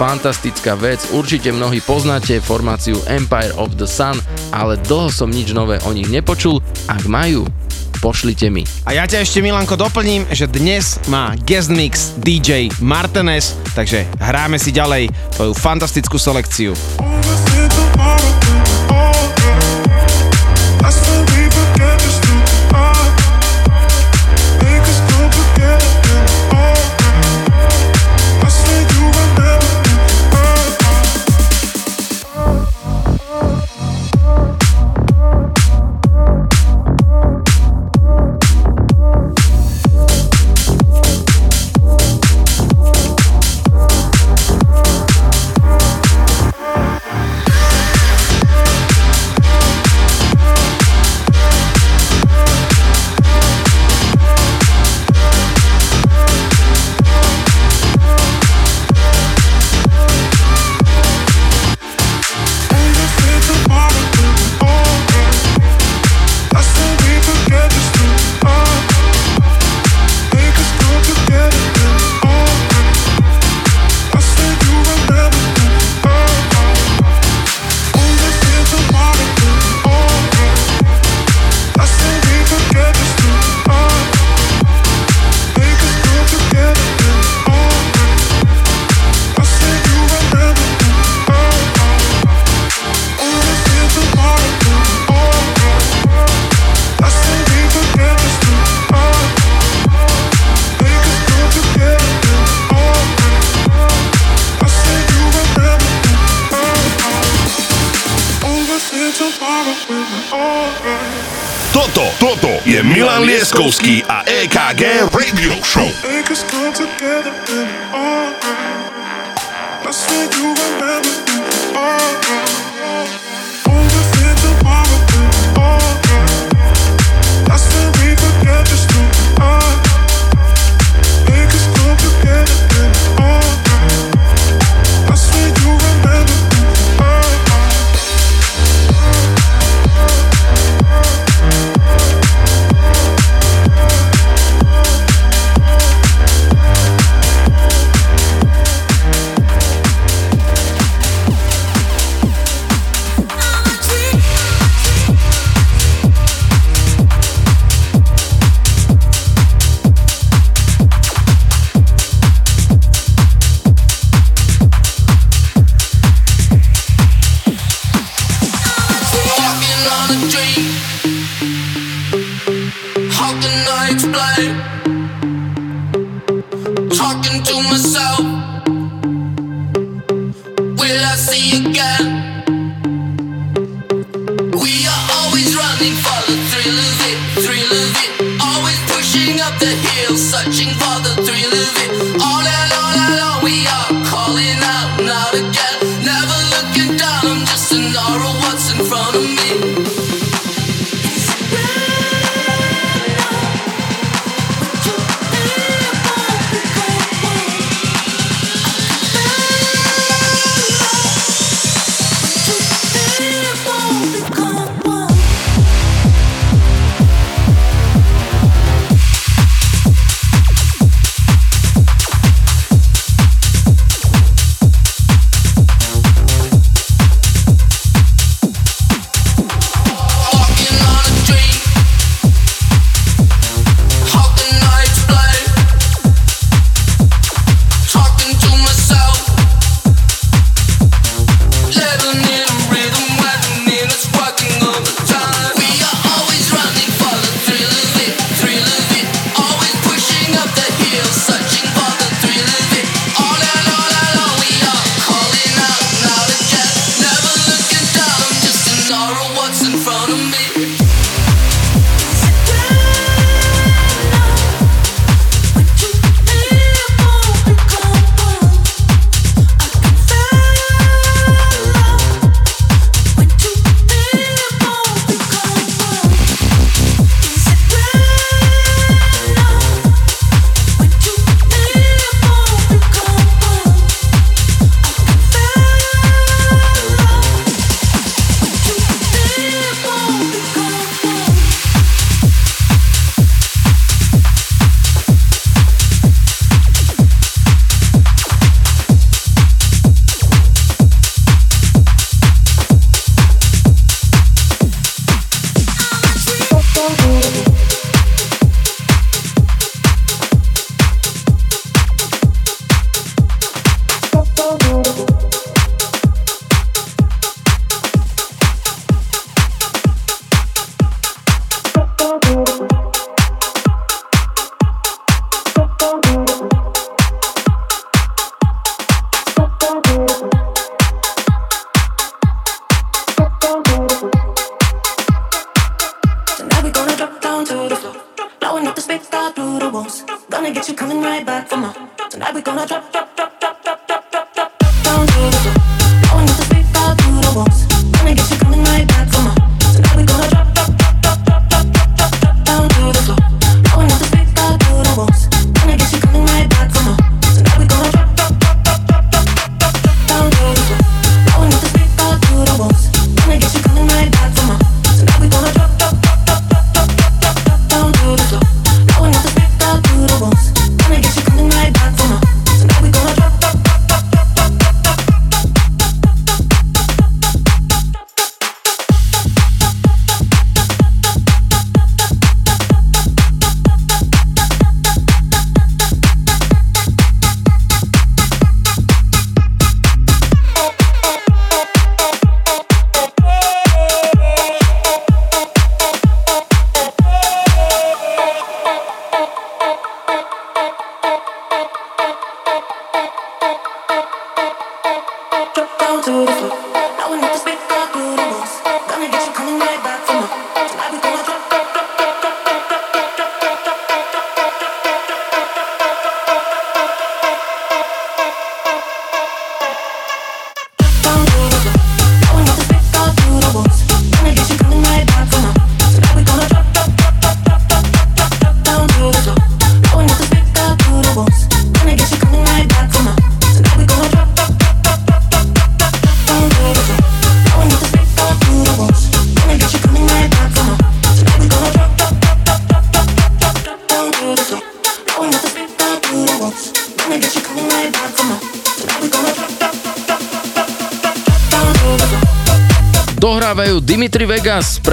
Fantastická 0.02 0.74
vec, 0.80 0.98
určite 1.14 1.54
mnohí 1.54 1.78
poznáte 1.84 2.42
formáciu 2.42 2.98
Empire 3.06 3.54
of 3.54 3.78
the 3.78 3.86
Sun, 3.86 4.18
ale 4.50 4.80
dlho 4.90 5.14
som 5.14 5.30
nič 5.30 5.54
nové 5.54 5.78
o 5.86 5.94
nich 5.94 6.10
nepočul, 6.10 6.58
ak 6.90 7.06
majú, 7.06 7.46
pošlite 8.02 8.50
mi. 8.50 8.66
A 8.90 8.98
ja 8.98 9.06
ťa 9.06 9.22
ešte 9.22 9.46
Milanko 9.46 9.78
doplním, 9.78 10.26
že 10.34 10.50
dnes 10.50 10.98
má 11.06 11.38
guest 11.46 11.70
mix 11.70 12.18
DJ 12.18 12.74
Martinez, 12.82 13.54
takže 13.76 14.08
hráme 14.20 14.56
si 14.60 14.72
ďalej 14.72 15.12
tvoju 15.36 15.54
fantastickú 15.56 16.16
selekciu. 16.16 17.11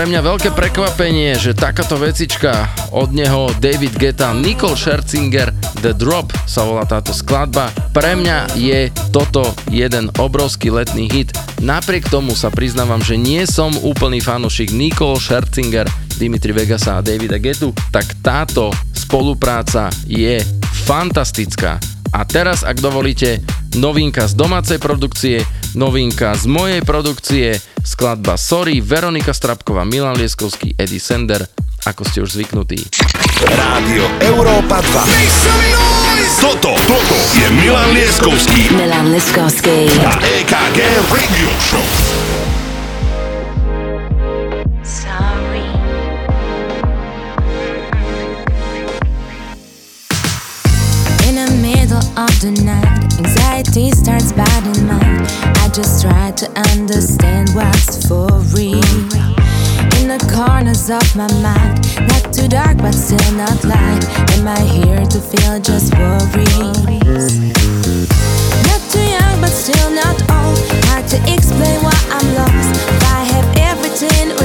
mňa 0.09 0.25
veľké 0.25 0.51
prekvapenie, 0.57 1.37
že 1.37 1.53
takáto 1.53 2.01
vecička 2.01 2.65
od 2.97 3.13
neho 3.13 3.53
David 3.61 3.93
Geta, 4.01 4.33
Nicole 4.33 4.73
Scherzinger, 4.73 5.53
The 5.85 5.93
Drop 5.93 6.33
sa 6.49 6.65
volá 6.65 6.89
táto 6.89 7.13
skladba. 7.13 7.69
Pre 7.93 8.17
mňa 8.17 8.57
je 8.57 8.89
toto 9.13 9.53
jeden 9.69 10.09
obrovský 10.17 10.73
letný 10.73 11.13
hit. 11.13 11.37
Napriek 11.61 12.09
tomu 12.09 12.33
sa 12.33 12.49
priznávam, 12.49 13.05
že 13.05 13.21
nie 13.21 13.45
som 13.45 13.69
úplný 13.85 14.25
fanúšik 14.25 14.73
Nicole 14.73 15.21
Scherzinger, 15.21 15.85
Dimitri 16.17 16.57
Vegasa 16.57 16.97
a 16.97 17.05
Davida 17.05 17.37
Getu, 17.37 17.77
tak 17.93 18.09
táto 18.25 18.73
spolupráca 18.97 19.93
je 20.09 20.41
fantastická. 20.89 21.77
A 22.17 22.25
teraz, 22.25 22.65
ak 22.65 22.81
dovolíte, 22.81 23.45
novinka 23.77 24.25
z 24.25 24.33
domácej 24.33 24.81
produkcie– 24.81 25.45
novinka 25.75 26.37
z 26.39 26.47
mojej 26.47 26.81
produkcie, 26.87 27.59
skladba 27.85 28.39
Sorry, 28.39 28.81
Veronika 28.81 29.35
Strapková, 29.35 29.85
Milan 29.85 30.17
Lieskovský, 30.17 30.77
Eddie 30.79 31.03
Sender, 31.03 31.45
ako 31.85 32.03
ste 32.07 32.25
už 32.25 32.39
zvyknutí. 32.39 32.79
Rádio 33.45 34.05
Európa 34.23 34.81
2 34.81 36.41
Toto, 36.41 36.73
toto 36.87 37.17
je 37.35 37.47
Milan 37.59 37.91
Lieskovský. 37.97 38.71
Milan 38.77 39.11
Lieskovský. 39.11 39.91
A 40.07 40.13
EKG 40.23 40.79
Radio 41.11 41.49
Show. 41.59 42.28
of 52.19 52.41
the 52.41 52.51
night, 52.67 53.15
anxiety 53.23 53.93
starts 53.93 54.33
biting 54.33 54.87
mine. 54.87 55.23
I 55.63 55.71
just 55.73 56.03
try 56.03 56.33
to 56.33 56.47
understand 56.75 57.51
what's 57.55 58.09
for 58.09 58.27
real. 58.59 58.83
In 60.03 60.11
the 60.11 60.19
corners 60.27 60.91
of 60.91 61.07
my 61.15 61.31
mind, 61.39 61.79
not 62.11 62.35
too 62.35 62.49
dark 62.49 62.79
but 62.79 62.91
still 62.91 63.33
not 63.39 63.63
light. 63.63 64.03
Am 64.35 64.49
I 64.49 64.59
here 64.59 65.07
to 65.07 65.21
feel 65.21 65.61
just 65.61 65.95
worries? 65.95 67.39
Not 68.67 68.83
too 68.91 69.07
young 69.07 69.39
but 69.41 69.55
still 69.55 69.91
not 69.91 70.19
old. 70.27 70.59
Hard 70.91 71.07
to 71.15 71.19
explain 71.33 71.79
why 71.87 71.99
I'm 72.11 72.27
lost. 72.35 72.75
I 73.15 73.23
have 73.31 73.49
everything. 73.71 74.38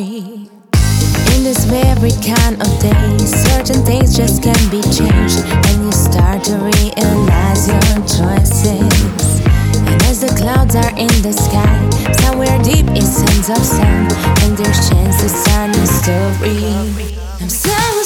free. 0.00 0.48
In 1.34 1.44
this 1.44 1.64
very 1.64 2.12
kind 2.24 2.60
of 2.60 2.70
day, 2.80 3.18
certain 3.18 3.84
things 3.84 4.16
just 4.16 4.42
can't 4.42 4.70
be 4.70 4.82
changed, 4.82 5.40
and 5.66 5.84
you 5.84 5.92
start 5.92 6.44
to 6.44 6.56
realize 6.56 7.68
your 7.68 8.00
choices. 8.16 9.40
And 9.90 10.02
as 10.04 10.20
the 10.20 10.32
clouds 10.36 10.74
are 10.74 10.94
in 10.96 11.14
the 11.22 11.32
sky, 11.32 11.76
somewhere 12.22 12.58
deep 12.62 12.86
it 12.96 13.02
sense 13.02 13.48
of 13.48 13.64
sound, 13.64 14.12
and 14.42 14.56
there's 14.56 14.88
chances 14.88 15.34
are 15.54 15.68
no 15.68 15.84
story. 15.84 16.74
I'm 17.40 17.48
sorry. 17.48 17.99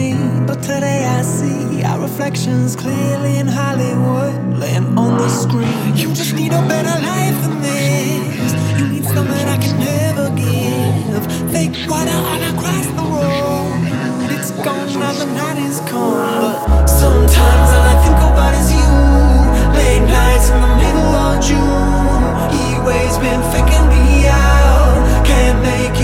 me, 0.00 0.14
but 0.46 0.62
today 0.62 1.04
I 1.18 1.22
see 1.22 1.82
our 1.82 2.00
reflections 2.00 2.76
clearly 2.76 3.36
in 3.38 3.46
Hollywood, 3.46 4.34
laying 4.58 4.88
on 4.98 5.12
the 5.18 5.28
screen. 5.28 5.96
You 5.96 6.08
just 6.20 6.34
need 6.34 6.52
a 6.52 6.62
better 6.72 6.96
life 7.12 7.36
than 7.44 7.56
this. 7.60 8.50
You 8.78 8.84
need 8.92 9.04
something 9.04 9.46
I 9.56 9.58
can 9.64 9.76
never 9.92 10.26
give. 10.44 11.22
Fake 11.52 11.76
water 11.90 12.18
all 12.30 12.42
across 12.52 12.86
the 12.98 13.06
road. 13.14 14.30
It's 14.34 14.50
gone 14.66 14.88
now 15.02 15.12
the 15.12 15.26
night 15.40 15.58
is 15.68 15.80
cold. 15.90 16.64
But 16.70 16.86
sometimes 16.86 17.68
all 17.76 17.86
I 17.92 17.96
think 18.04 18.20
about 18.30 18.52
is 18.60 18.68
you. 18.78 18.92
Late 19.78 20.06
nights 20.18 20.46
in 20.54 20.58
the 20.66 20.72
middle 20.82 21.12
of 21.26 21.34
June. 21.48 22.30
He 22.54 22.62
always 22.78 23.14
been 23.24 23.42
faking 23.52 23.86
me 23.92 24.28
out. 24.28 24.96
Can't 25.30 25.58
make 25.70 25.99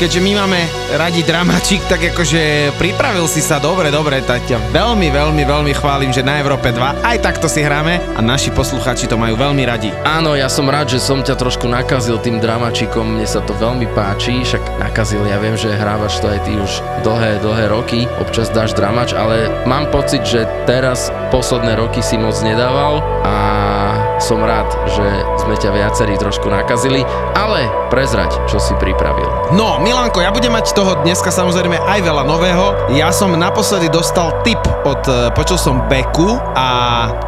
keďže 0.00 0.24
my 0.24 0.32
máme 0.32 0.60
radi 0.96 1.20
dramačik, 1.20 1.84
tak 1.84 2.00
akože 2.00 2.72
pripravil 2.80 3.28
si 3.28 3.44
sa 3.44 3.60
dobre, 3.60 3.92
dobre, 3.92 4.24
tak 4.24 4.48
ťa 4.48 4.72
veľmi, 4.72 5.12
veľmi, 5.12 5.44
veľmi 5.44 5.72
chválim, 5.76 6.08
že 6.08 6.24
na 6.24 6.40
Európe 6.40 6.72
2 6.72 7.04
aj 7.04 7.20
takto 7.20 7.52
si 7.52 7.60
hráme 7.60 8.00
a 8.16 8.20
naši 8.24 8.48
posluchači 8.48 9.04
to 9.04 9.20
majú 9.20 9.36
veľmi 9.36 9.60
radi. 9.68 9.92
Áno, 10.08 10.32
ja 10.32 10.48
som 10.48 10.64
rád, 10.72 10.96
že 10.96 11.04
som 11.04 11.20
ťa 11.20 11.36
trošku 11.36 11.68
nakazil 11.68 12.16
tým 12.16 12.40
dramačikom, 12.40 13.20
mne 13.20 13.28
sa 13.28 13.44
to 13.44 13.52
veľmi 13.52 13.92
páči, 13.92 14.40
však 14.40 14.80
nakazil, 14.80 15.20
ja 15.28 15.36
viem, 15.36 15.60
že 15.60 15.68
hrávaš 15.68 16.16
to 16.24 16.32
aj 16.32 16.48
ty 16.48 16.56
už 16.56 16.80
dlhé, 17.04 17.44
dlhé 17.44 17.68
roky, 17.68 18.08
občas 18.24 18.48
dáš 18.48 18.72
dramač, 18.72 19.12
ale 19.12 19.52
mám 19.68 19.92
pocit, 19.92 20.24
že 20.24 20.48
teraz 20.64 21.12
posledné 21.28 21.76
roky 21.76 22.00
si 22.00 22.16
moc 22.16 22.40
nedával 22.40 23.04
a 23.20 23.36
som 24.20 24.44
rád, 24.44 24.68
že 24.92 25.04
sme 25.40 25.56
ťa 25.56 25.72
viacerí 25.72 26.14
trošku 26.20 26.52
nakazili, 26.52 27.02
ale 27.32 27.66
prezrať, 27.88 28.36
čo 28.46 28.60
si 28.60 28.76
pripravil. 28.76 29.26
No, 29.56 29.80
Milanko, 29.80 30.20
ja 30.20 30.30
budem 30.30 30.52
mať 30.52 30.76
toho 30.76 31.00
dneska 31.02 31.32
samozrejme 31.32 31.80
aj 31.80 32.00
veľa 32.04 32.22
nového. 32.28 32.92
Ja 32.92 33.10
som 33.10 33.32
naposledy 33.32 33.88
dostal 33.88 34.44
tip 34.44 34.60
od, 34.90 35.04
e, 35.06 35.30
počul 35.30 35.54
som 35.54 35.86
Beku 35.86 36.34
a 36.58 36.68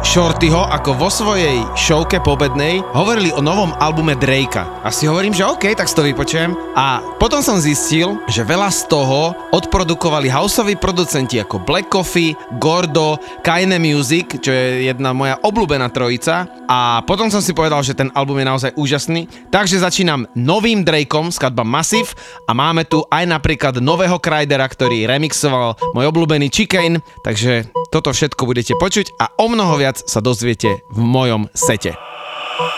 Shortyho, 0.03 0.67
ako 0.67 0.99
vo 0.99 1.07
svojej 1.07 1.63
showke 1.79 2.19
pobednej 2.19 2.83
hovorili 2.91 3.31
o 3.31 3.39
novom 3.39 3.71
albume 3.79 4.19
Drakea. 4.19 4.83
A 4.83 4.91
si 4.91 5.07
hovorím, 5.07 5.31
že 5.31 5.47
OK, 5.47 5.71
tak 5.71 5.87
si 5.87 5.95
to 5.95 6.03
vypočujem. 6.03 6.51
A 6.75 6.99
potom 7.15 7.39
som 7.39 7.55
zistil, 7.55 8.19
že 8.27 8.43
veľa 8.43 8.67
z 8.67 8.91
toho 8.91 9.31
odprodukovali 9.55 10.27
houseoví 10.27 10.75
producenti 10.75 11.39
ako 11.39 11.63
Black 11.63 11.87
Coffee, 11.87 12.35
Gordo, 12.59 13.15
Kaine 13.39 13.79
Music, 13.79 14.43
čo 14.43 14.51
je 14.51 14.91
jedna 14.91 15.15
moja 15.15 15.39
obľúbená 15.39 15.87
trojica 15.87 16.49
a 16.73 17.05
potom 17.05 17.29
som 17.29 17.37
si 17.37 17.53
povedal, 17.53 17.85
že 17.85 17.93
ten 17.93 18.09
album 18.17 18.41
je 18.41 18.49
naozaj 18.49 18.71
úžasný. 18.73 19.29
Takže 19.53 19.77
začínam 19.77 20.25
novým 20.33 20.81
Drakeom, 20.81 21.29
skladba 21.29 21.61
Massive 21.61 22.17
a 22.49 22.57
máme 22.57 22.89
tu 22.89 23.05
aj 23.13 23.29
napríklad 23.29 23.77
nového 23.77 24.17
Krydera, 24.17 24.65
ktorý 24.65 25.05
remixoval 25.05 25.77
môj 25.93 26.09
obľúbený 26.09 26.49
Chicane, 26.49 26.97
takže 27.21 27.52
toto 27.93 28.09
všetko 28.09 28.49
budete 28.49 28.73
počuť 28.77 29.17
a 29.21 29.33
o 29.37 29.45
mnoho 29.45 29.77
viac 29.77 30.01
sa 30.01 30.19
dozviete 30.23 30.81
v 30.89 30.99
mojom 30.99 31.49
sete. 31.53 31.93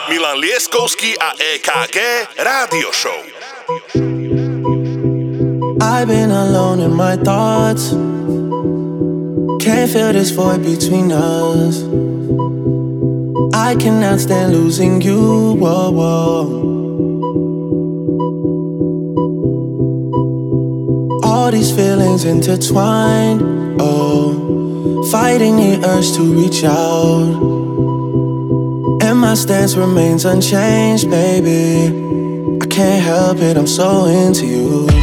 Milan 0.07 0.37
Lieskovský 0.39 1.17
a 1.19 1.33
EKG 1.35 1.97
Rádio 2.39 2.89
Show. 2.95 3.19
I've 5.81 6.07
been 6.07 6.31
alone 6.31 6.79
in 6.79 6.93
my 6.93 7.17
thoughts. 7.17 7.91
Can't 9.63 9.89
feel 9.89 10.13
this 10.13 10.31
void 10.31 10.61
between 10.63 11.11
us. 11.11 11.83
I 13.53 13.75
cannot 13.75 14.19
stand 14.19 14.53
losing 14.53 15.01
you. 15.01 15.55
Whoa, 15.55 15.89
whoa. 15.91 16.41
All 21.23 21.51
these 21.51 21.71
feelings 21.75 22.25
intertwined. 22.25 23.41
Oh, 23.81 24.44
fighting 25.11 25.57
the 25.57 25.87
urge 25.87 26.13
to 26.13 26.21
reach 26.33 26.63
out. 26.63 27.35
And 29.01 29.19
my 29.19 29.35
stance 29.35 29.75
remains 29.75 30.25
unchanged, 30.25 31.09
baby. 31.09 31.93
I 32.61 32.65
can't 32.65 33.03
help 33.03 33.37
it, 33.37 33.57
I'm 33.57 33.67
so 33.67 34.05
into 34.05 34.45
you. 34.45 34.94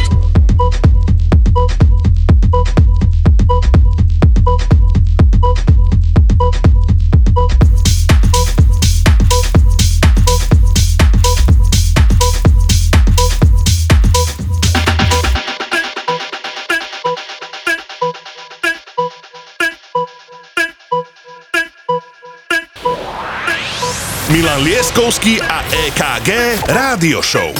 Milan 24.53 24.69
Lieskovský 24.69 25.41
a 25.41 25.65
EKG 25.65 26.29
Rádio 26.69 27.25
Show. 27.25 27.57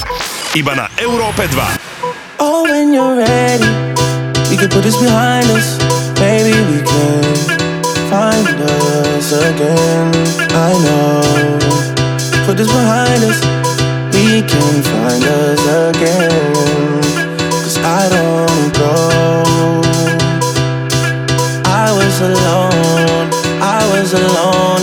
Iba 0.53 0.77
na 0.77 0.85
Európe 1.01 1.49
2. 1.49 2.37
Oh, 2.37 2.69
when 2.69 2.93
you're 2.93 3.17
ready, 3.17 3.65
we 4.45 4.53
can 4.53 4.69
put 4.69 4.85
this 4.85 4.93
behind 5.01 5.49
us. 5.57 5.81
Maybe 6.21 6.53
we 6.53 6.85
can 6.85 7.33
find 8.13 8.45
us 8.45 9.33
again. 9.33 10.13
I 10.53 10.71
know. 10.85 11.57
Put 12.45 12.61
this 12.61 12.69
behind 12.69 13.25
us, 13.25 13.41
we 14.13 14.45
can 14.45 14.73
find 14.85 15.25
us 15.25 15.61
again. 15.97 17.01
Cause 17.65 17.81
I 17.81 18.05
don't 18.05 18.69
go. 18.77 18.93
I 21.65 21.89
was 21.89 22.15
alone, 22.21 23.33
I 23.65 23.81
was 23.97 24.13
alone 24.13 24.82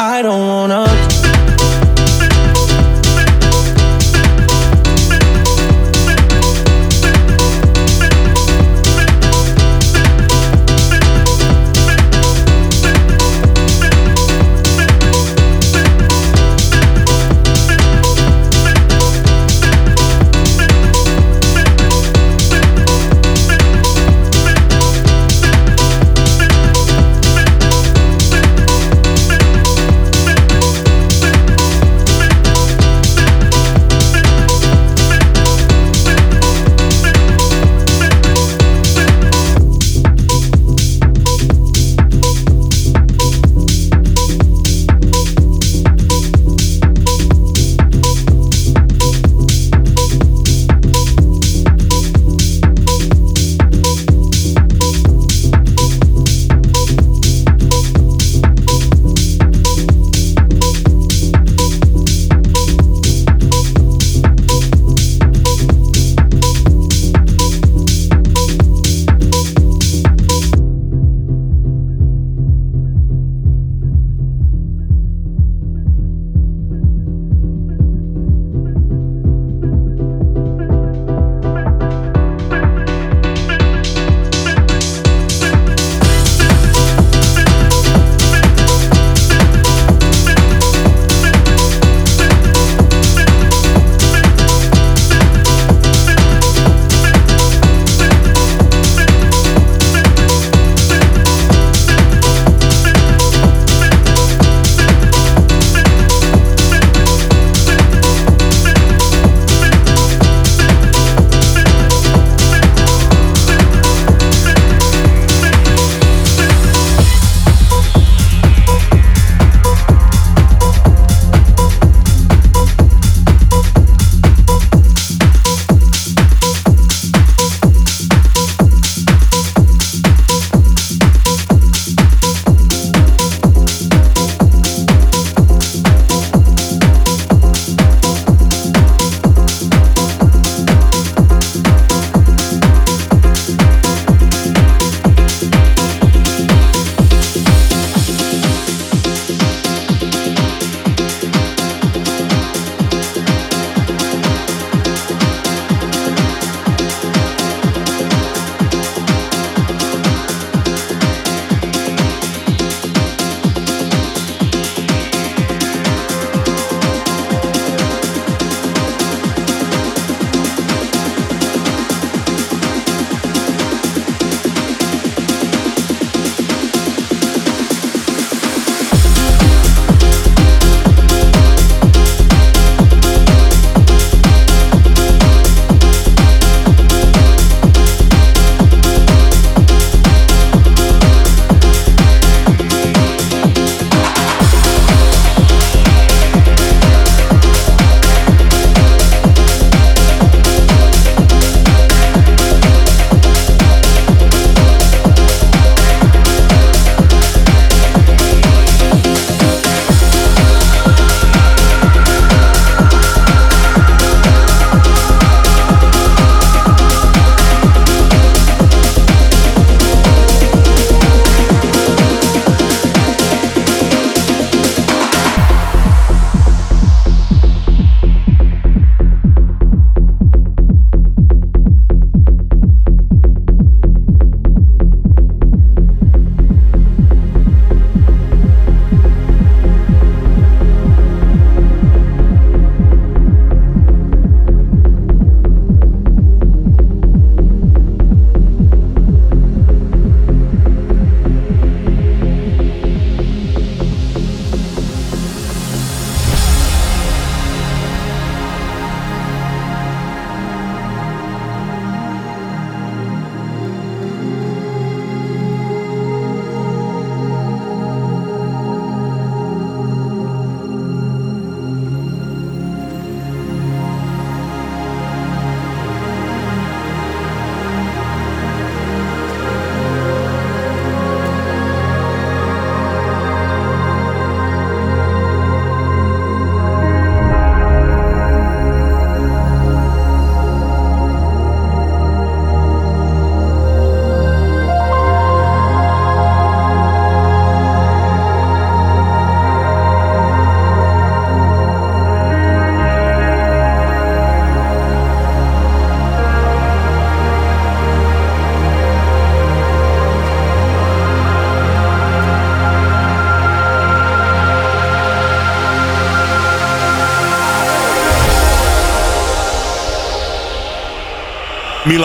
I 0.00 0.22
don't 0.22 0.46
wanna. 0.46 1.37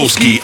Mikulski 0.00 0.40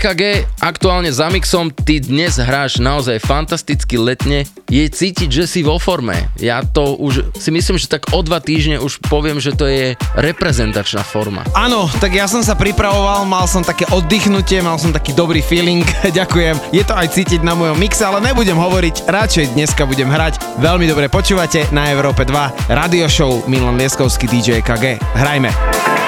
EKG 0.00 0.48
aktuálne 0.64 1.12
za 1.12 1.28
mixom, 1.28 1.68
ty 1.68 2.00
dnes 2.00 2.40
hráš 2.40 2.80
naozaj 2.80 3.20
fantasticky 3.20 4.00
letne, 4.00 4.48
je 4.72 4.80
cítiť, 4.88 5.28
že 5.28 5.44
si 5.44 5.60
vo 5.60 5.76
forme. 5.76 6.32
Ja 6.40 6.64
to 6.64 6.96
už 6.96 7.36
si 7.36 7.52
myslím, 7.52 7.76
že 7.76 7.84
tak 7.84 8.08
o 8.16 8.24
dva 8.24 8.40
týždne 8.40 8.80
už 8.80 8.96
poviem, 9.12 9.36
že 9.36 9.52
to 9.52 9.68
je 9.68 9.92
reprezentačná 10.16 11.04
forma. 11.04 11.44
Áno, 11.52 11.84
tak 12.00 12.16
ja 12.16 12.24
som 12.24 12.40
sa 12.40 12.56
pripravoval, 12.56 13.28
mal 13.28 13.44
som 13.44 13.60
také 13.60 13.84
oddychnutie, 13.92 14.64
mal 14.64 14.80
som 14.80 14.88
taký 14.88 15.12
dobrý 15.12 15.44
feeling, 15.44 15.84
ďakujem. 16.24 16.56
Je 16.72 16.80
to 16.80 16.96
aj 16.96 17.20
cítiť 17.20 17.44
na 17.44 17.52
mojom 17.52 17.76
mixe, 17.76 18.00
ale 18.00 18.24
nebudem 18.24 18.56
hovoriť, 18.56 19.04
radšej 19.04 19.52
dneska 19.52 19.84
budem 19.84 20.08
hrať. 20.08 20.64
Veľmi 20.64 20.88
dobre 20.88 21.12
počúvate 21.12 21.68
na 21.76 21.92
Európe 21.92 22.24
2 22.24 22.72
radio 22.72 23.04
show 23.04 23.44
Milan 23.44 23.76
Lieskovský 23.76 24.24
DJ 24.32 24.64
EKG. 24.64 24.96
Hrajme. 24.96 25.99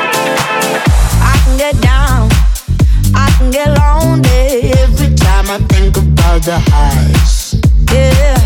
get 3.52 3.68
lonely 3.78 4.72
every 4.80 5.14
time 5.14 5.50
I 5.50 5.58
think 5.68 5.96
about 5.98 6.42
the 6.42 6.58
highs. 6.72 7.60
Yeah, 7.92 8.40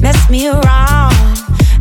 mess 0.00 0.28
me 0.28 0.48
around. 0.48 1.14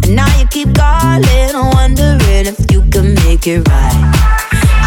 And 0.04 0.16
now 0.16 0.28
you 0.38 0.46
keep 0.48 0.76
calling, 0.76 1.54
wondering 1.74 2.46
if 2.46 2.72
you 2.72 2.84
can 2.92 3.16
make 3.26 3.48
it 3.48 3.68
right. 3.68 4.02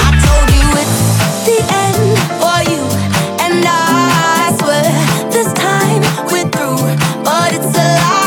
I 0.04 0.08
told 0.22 0.48
you 0.56 0.66
it's 0.82 0.98
the 1.46 1.58
end 1.84 2.18
for 2.38 2.58
you 2.70 2.82
and 3.44 3.64
I 3.66 4.54
swear 4.60 4.86
this 5.32 5.52
time 5.52 6.02
we're 6.30 6.48
through, 6.48 7.24
but 7.24 7.52
it's 7.52 7.76
a 7.76 7.94
lie. 7.98 8.19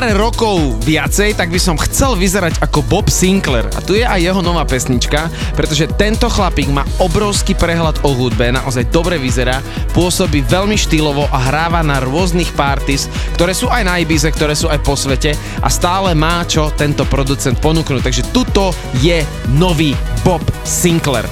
Pár 0.00 0.16
rokov 0.16 0.80
viacej, 0.88 1.36
tak 1.36 1.52
by 1.52 1.60
som 1.60 1.76
chcel 1.76 2.16
vyzerať 2.16 2.64
ako 2.64 2.80
Bob 2.88 3.12
Sinclair. 3.12 3.68
A 3.76 3.84
tu 3.84 3.92
je 3.92 4.00
aj 4.00 4.16
jeho 4.16 4.40
nová 4.40 4.64
pesnička, 4.64 5.28
pretože 5.52 5.92
tento 6.00 6.24
chlapík 6.24 6.72
má 6.72 6.88
obrovský 6.96 7.52
prehľad 7.52 8.00
o 8.00 8.16
hudbe, 8.16 8.48
naozaj 8.48 8.88
dobre 8.88 9.20
vyzerá, 9.20 9.60
pôsobí 9.92 10.40
veľmi 10.48 10.72
štýlovo 10.72 11.28
a 11.28 11.36
hráva 11.52 11.84
na 11.84 12.00
rôznych 12.00 12.48
parties, 12.56 13.12
ktoré 13.36 13.52
sú 13.52 13.68
aj 13.68 13.84
na 13.84 14.00
Ibize, 14.00 14.32
ktoré 14.32 14.56
sú 14.56 14.72
aj 14.72 14.80
po 14.80 14.96
svete 14.96 15.36
a 15.60 15.68
stále 15.68 16.16
má 16.16 16.48
čo 16.48 16.72
tento 16.72 17.04
producent 17.04 17.60
ponúknuť. 17.60 18.00
Takže 18.00 18.32
tuto 18.32 18.72
je 19.04 19.20
nový 19.52 19.92
Bob 20.24 20.40
Sinclair. 20.64 21.28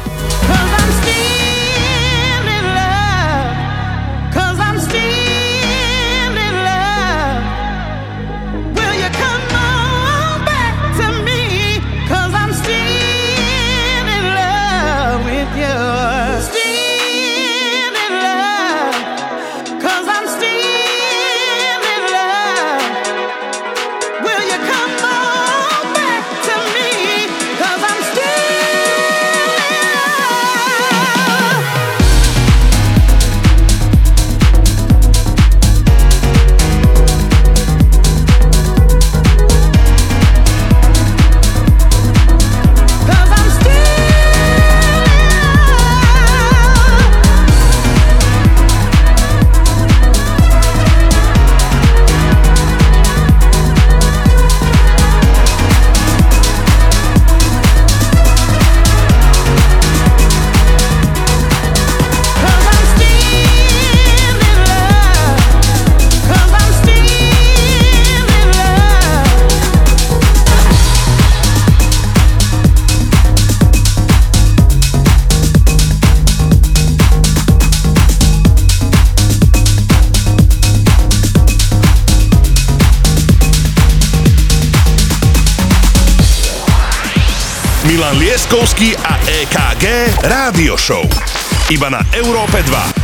Iba 91.68 91.92
na 91.92 92.00
Európe 92.16 92.64
2. 92.64 92.97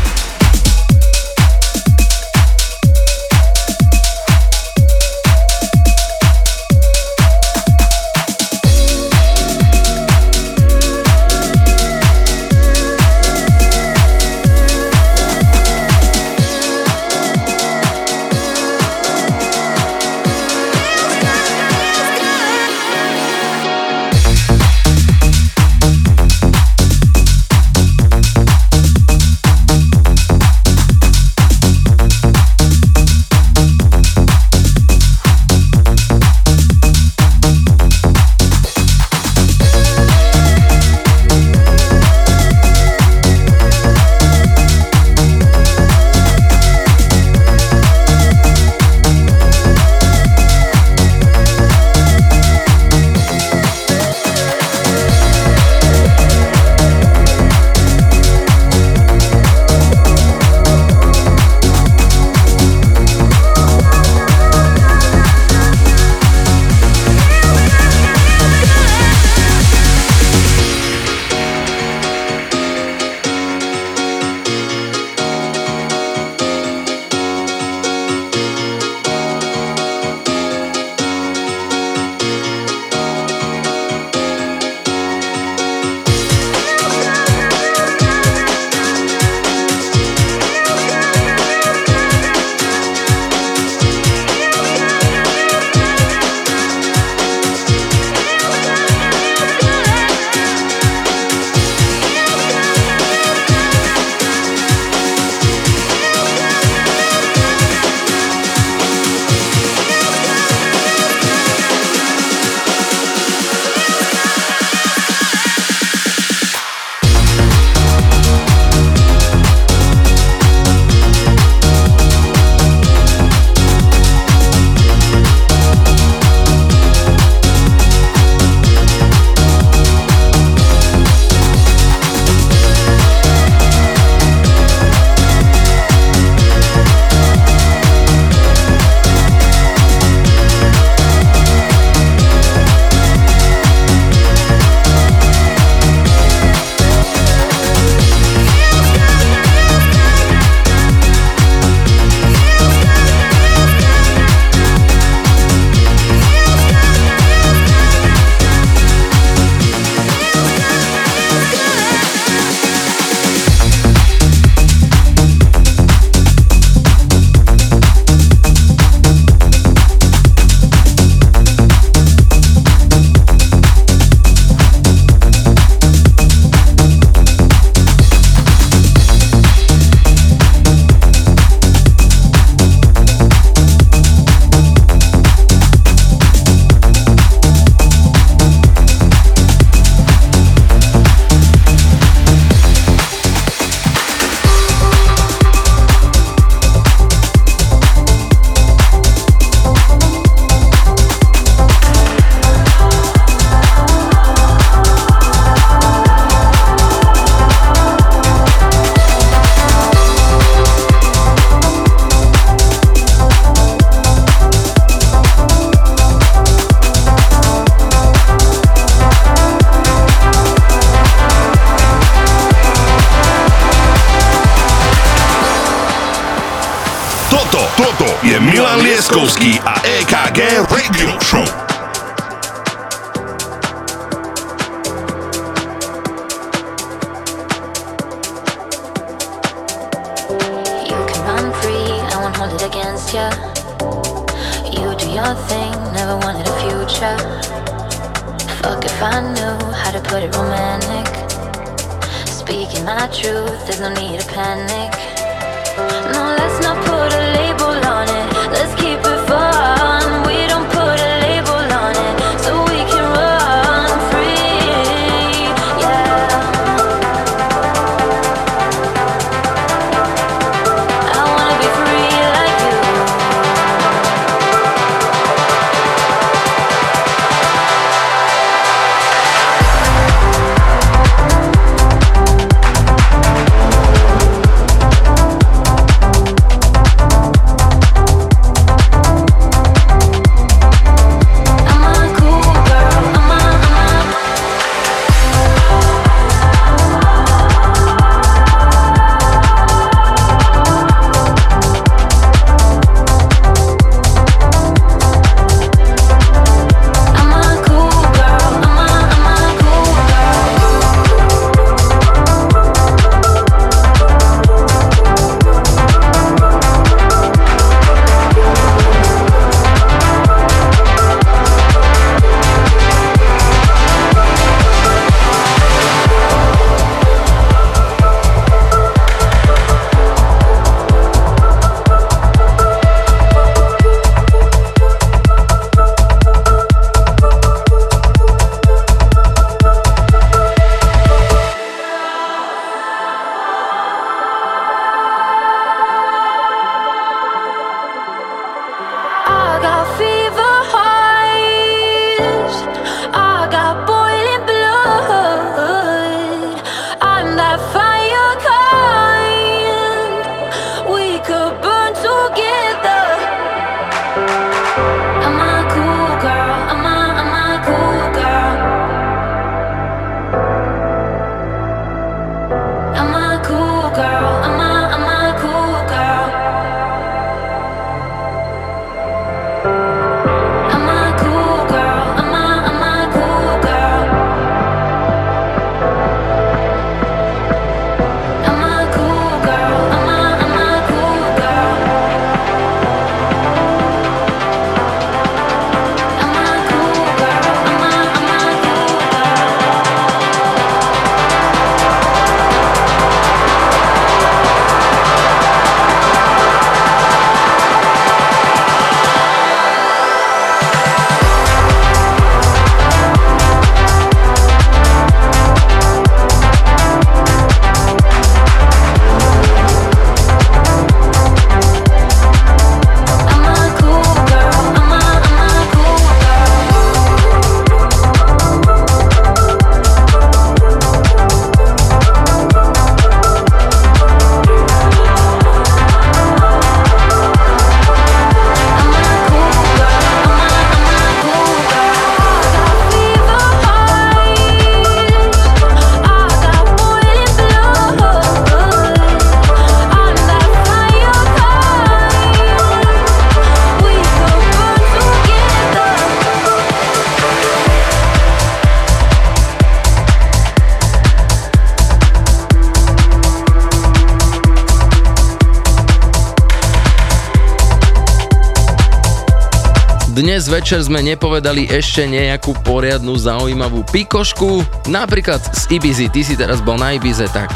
Dnes 470.44 470.60
večer 470.60 470.84
sme 470.84 471.00
nepovedali 471.00 471.72
ešte 471.72 472.04
nejakú 472.04 472.52
poriadnu 472.68 473.16
zaujímavú 473.16 473.80
pikošku. 473.88 474.60
Napríklad 474.92 475.40
z 475.40 475.72
Ibizy, 475.72 476.12
ty 476.12 476.20
si 476.20 476.36
teraz 476.36 476.60
bol 476.60 476.76
na 476.76 476.92
Ibize, 476.92 477.32
tak 477.32 477.48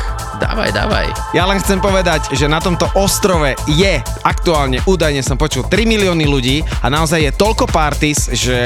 dávaj, 0.59 0.75
dávaj. 0.75 1.09
Ja 1.39 1.47
len 1.47 1.63
chcem 1.63 1.79
povedať, 1.79 2.35
že 2.35 2.51
na 2.51 2.59
tomto 2.59 2.91
ostrove 2.99 3.55
je 3.71 4.03
aktuálne, 4.27 4.83
údajne 4.91 5.23
som 5.23 5.39
počul, 5.39 5.63
3 5.63 5.87
milióny 5.87 6.27
ľudí 6.27 6.67
a 6.83 6.91
naozaj 6.91 7.31
je 7.31 7.33
toľko 7.39 7.71
parties, 7.71 8.27
že 8.35 8.59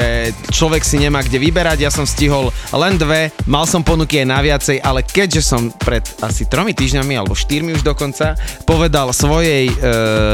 človek 0.49 0.81
si 0.81 0.97
nemá 0.97 1.21
kde 1.21 1.37
vyberať. 1.37 1.85
Ja 1.85 1.93
som 1.93 2.09
stihol 2.09 2.49
len 2.73 2.97
dve, 2.97 3.29
mal 3.45 3.69
som 3.69 3.85
ponuky 3.85 4.25
aj 4.25 4.25
na 4.25 4.41
viacej, 4.41 4.81
ale 4.81 5.05
keďže 5.05 5.45
som 5.45 5.69
pred 5.69 6.01
asi 6.25 6.49
tromi 6.49 6.73
týždňami 6.73 7.13
alebo 7.13 7.37
štyrmi 7.37 7.77
už 7.77 7.85
dokonca 7.85 8.41
povedal 8.65 9.13
svojej 9.13 9.69
e, 9.69 9.75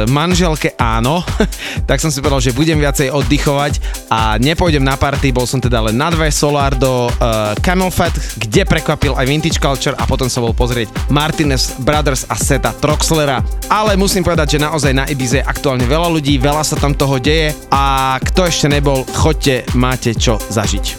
manželke 0.07 0.79
áno, 0.79 1.27
tak 1.91 1.99
som 1.99 2.07
si 2.07 2.23
povedal, 2.23 2.39
že 2.39 2.55
budem 2.55 2.79
viacej 2.79 3.11
oddychovať 3.11 4.07
a 4.07 4.39
nepôjdem 4.39 4.87
na 4.87 4.95
party, 4.95 5.35
bol 5.35 5.43
som 5.43 5.59
teda 5.59 5.91
len 5.91 5.99
na 5.99 6.07
dve 6.07 6.31
Solar 6.31 6.71
do 6.71 7.09
uh, 7.09 7.51
Camel 7.59 7.91
Fat, 7.91 8.13
kde 8.37 8.63
prekvapil 8.63 9.17
aj 9.17 9.25
Vintage 9.27 9.59
Culture 9.59 9.97
a 9.97 10.07
potom 10.07 10.31
som 10.31 10.45
bol 10.45 10.55
pozrieť 10.55 11.09
Martinez 11.49 11.81
Brothers 11.81 12.29
a 12.29 12.37
Seta 12.37 12.69
Troxlera. 12.77 13.41
Ale 13.73 13.97
musím 13.97 14.21
povedať, 14.21 14.53
že 14.53 14.61
naozaj 14.61 14.93
na 14.93 15.09
Ibize 15.09 15.41
je 15.41 15.49
aktuálne 15.49 15.89
veľa 15.89 16.05
ľudí, 16.13 16.37
veľa 16.37 16.61
sa 16.61 16.77
tam 16.77 16.93
toho 16.93 17.17
deje 17.17 17.57
a 17.73 18.13
kto 18.21 18.45
ešte 18.45 18.69
nebol, 18.69 19.01
chodte, 19.17 19.65
máte 19.73 20.13
čo 20.13 20.37
zažiť. 20.37 20.98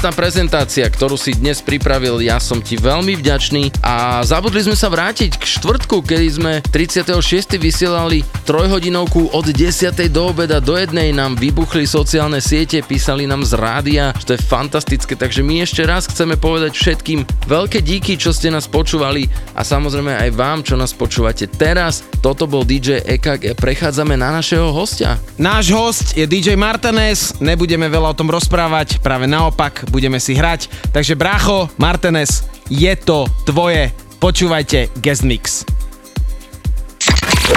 Krásna 0.00 0.16
prezentácia, 0.16 0.88
ktorú 0.88 1.20
si 1.20 1.36
dnes 1.36 1.60
pripravil, 1.60 2.24
ja 2.24 2.40
som 2.40 2.64
ti 2.64 2.80
veľmi 2.80 3.20
vďačný 3.20 3.84
a 3.84 4.24
zabudli 4.24 4.64
sme 4.64 4.72
sa 4.72 4.88
vrátiť 4.88 5.36
k 5.36 5.44
štvrtku, 5.44 6.00
kedy 6.00 6.26
sme 6.40 6.52
36. 6.72 7.60
vysielali 7.60 8.24
trojhodinovku 8.50 9.30
od 9.30 9.46
10. 9.46 9.94
do 10.10 10.34
obeda 10.34 10.58
do 10.58 10.74
jednej 10.74 11.14
nám 11.14 11.38
vybuchli 11.38 11.86
sociálne 11.86 12.42
siete, 12.42 12.82
písali 12.82 13.22
nám 13.22 13.46
z 13.46 13.54
rádia, 13.54 14.10
že 14.18 14.26
to 14.26 14.34
je 14.34 14.42
fantastické, 14.42 15.14
takže 15.14 15.46
my 15.46 15.62
ešte 15.62 15.86
raz 15.86 16.10
chceme 16.10 16.34
povedať 16.34 16.74
všetkým 16.74 17.22
veľké 17.46 17.78
díky, 17.78 18.18
čo 18.18 18.34
ste 18.34 18.50
nás 18.50 18.66
počúvali 18.66 19.30
a 19.54 19.62
samozrejme 19.62 20.18
aj 20.18 20.30
vám, 20.34 20.66
čo 20.66 20.74
nás 20.74 20.90
počúvate 20.90 21.46
teraz. 21.46 22.02
Toto 22.18 22.50
bol 22.50 22.66
DJ 22.66 23.06
EKG, 23.06 23.54
prechádzame 23.54 24.18
na 24.18 24.34
našeho 24.42 24.74
hostia. 24.74 25.14
Náš 25.38 25.70
host 25.70 26.18
je 26.18 26.26
DJ 26.26 26.58
Martinez, 26.58 27.38
nebudeme 27.38 27.86
veľa 27.86 28.10
o 28.10 28.18
tom 28.18 28.34
rozprávať, 28.34 28.98
práve 28.98 29.30
naopak, 29.30 29.86
budeme 29.94 30.18
si 30.18 30.34
hrať. 30.34 30.90
Takže 30.90 31.14
brácho, 31.14 31.70
Martinez, 31.78 32.42
je 32.66 32.90
to 32.98 33.30
tvoje. 33.46 33.94
Počúvajte 34.18 34.90
Guest 34.98 35.22
Mix. 35.22 35.79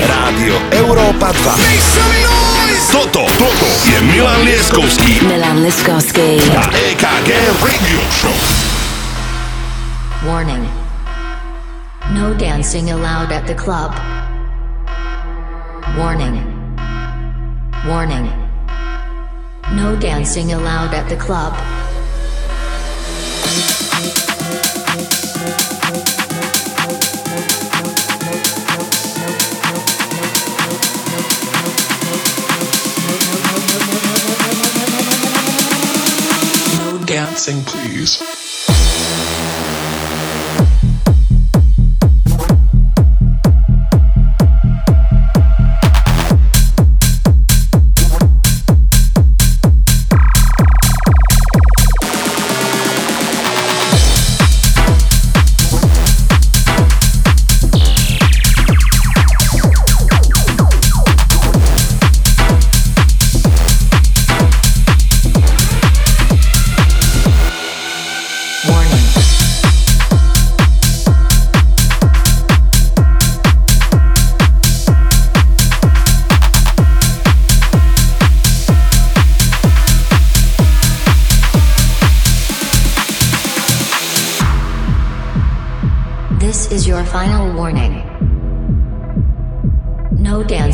Rádio 0.01 0.57
Európa 0.73 1.29
2. 1.29 2.93
Toto, 2.93 3.25
toto 3.37 3.69
je 3.85 3.97
Milan 4.01 4.41
Lieskovský 4.45 5.21
Milan 5.25 5.61
Liskovsky. 5.61 6.41
a 6.53 6.65
EKG 6.73 7.29
Radio 7.61 8.01
Show. 8.09 8.33
Warning. 10.25 10.65
No 12.13 12.33
dancing 12.33 12.89
allowed 12.89 13.31
at 13.33 13.45
the 13.45 13.53
club. 13.57 13.93
Warning. 15.97 16.41
Warning. 17.85 18.29
No 19.73 19.95
dancing 19.97 20.53
allowed 20.53 20.93
at 20.93 21.09
the 21.09 21.17
club. 21.17 21.53
Dancing, 37.33 37.63
please. 37.63 38.52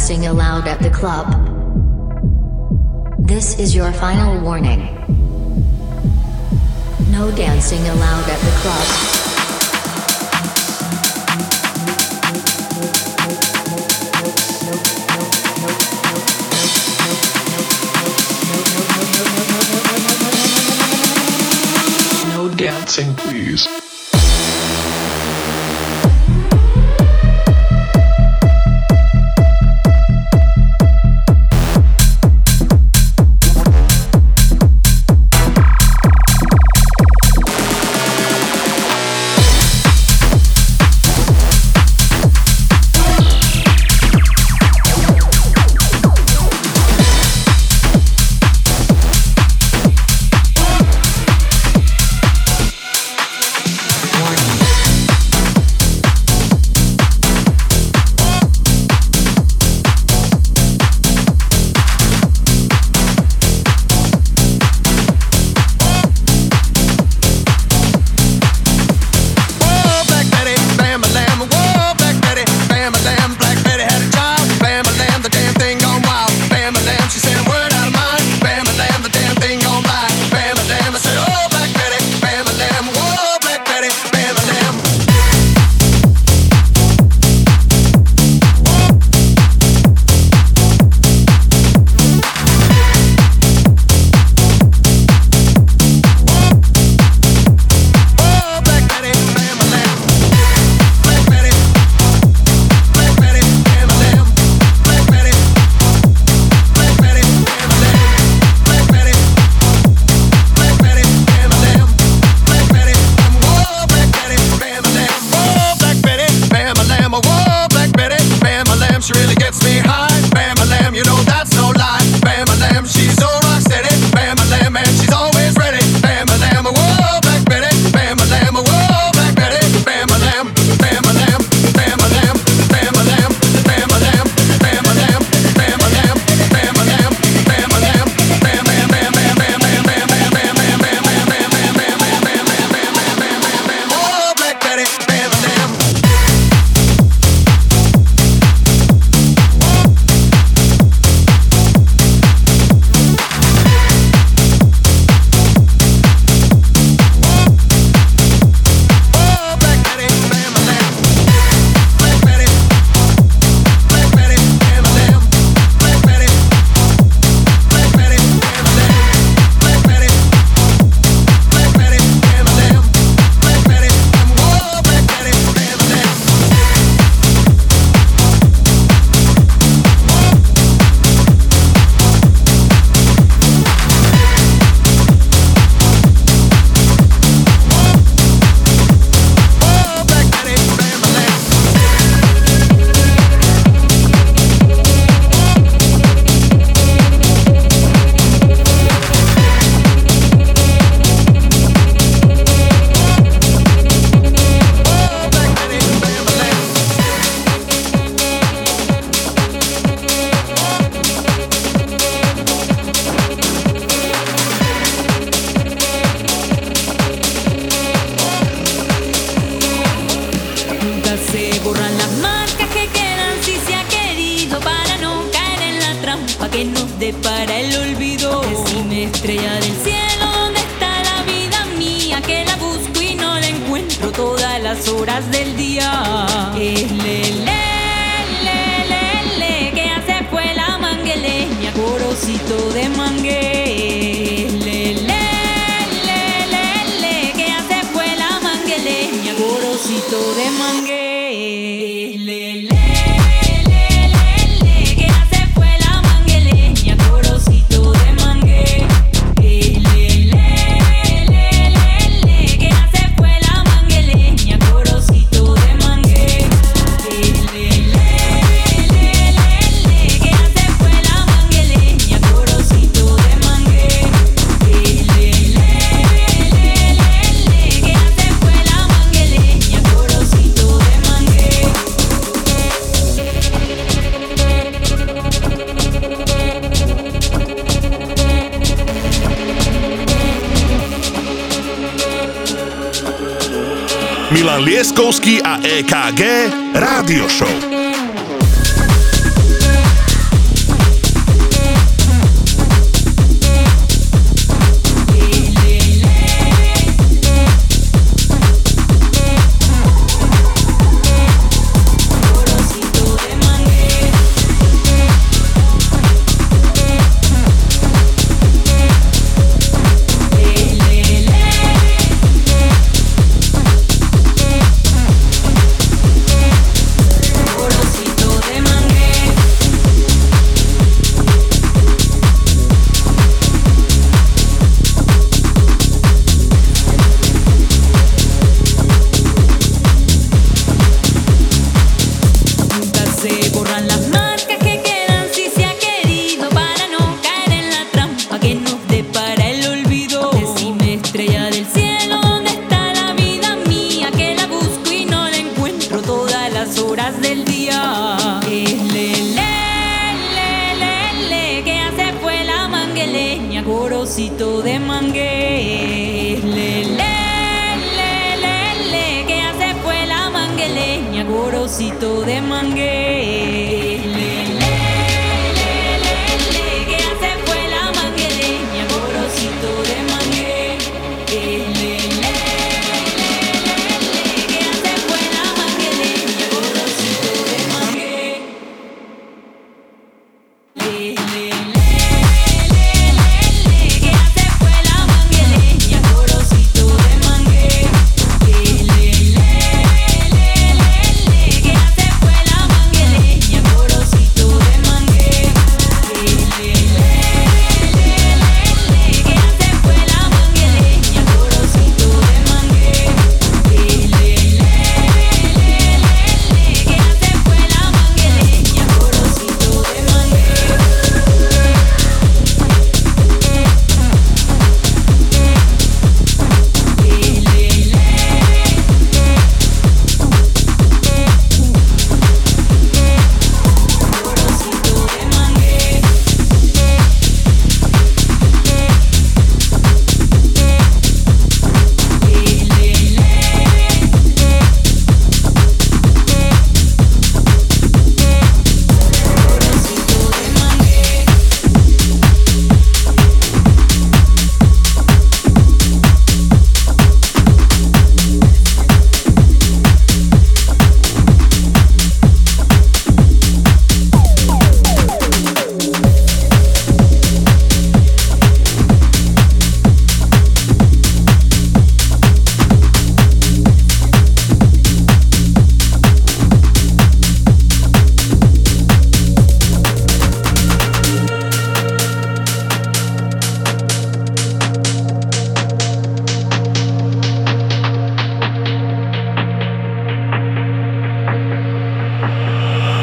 Dancing 0.10 0.26
allowed 0.26 0.68
at 0.68 0.80
the 0.80 0.90
club. 0.90 1.28
This 3.20 3.60
is 3.60 3.76
your 3.76 3.94
final 3.94 4.42
warning. 4.42 4.80
No 7.12 7.30
dancing 7.36 7.88
allowed 7.88 8.28
at 8.28 8.40
the 8.42 8.50
club. 8.58 8.88
No 22.34 22.50
dancing, 22.56 23.14
please. 23.14 23.79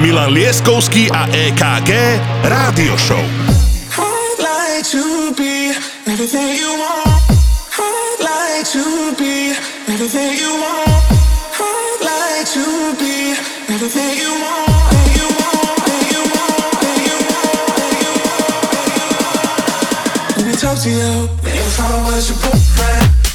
Milan 0.00 0.32
Lieskovský 0.32 1.08
a 1.12 1.26
EKG 1.30 1.90
Rádio 2.44 2.96
Show. 2.96 3.24
I'd 3.96 4.40
like 4.40 4.84
to 4.92 5.32
be 5.32 5.72
everything 6.06 6.56
you 6.56 6.72
want. 6.76 7.22
I'd 7.78 8.20
like 8.20 8.66
to 8.72 9.14
be 9.16 9.56
everything 9.88 10.36
you 10.36 10.52
want. 10.60 11.04
I'd 11.56 12.00
like 12.02 12.46
to 12.52 12.66
be 12.98 13.36
everything 13.72 14.12
you 14.20 14.32
want. 14.40 14.66
Talk 20.56 20.82
to 20.82 20.90
you. 20.90 21.28
If 21.44 21.80
I 21.80 22.10
was 22.10 22.30
your 22.30 22.38
boyfriend 22.40 23.25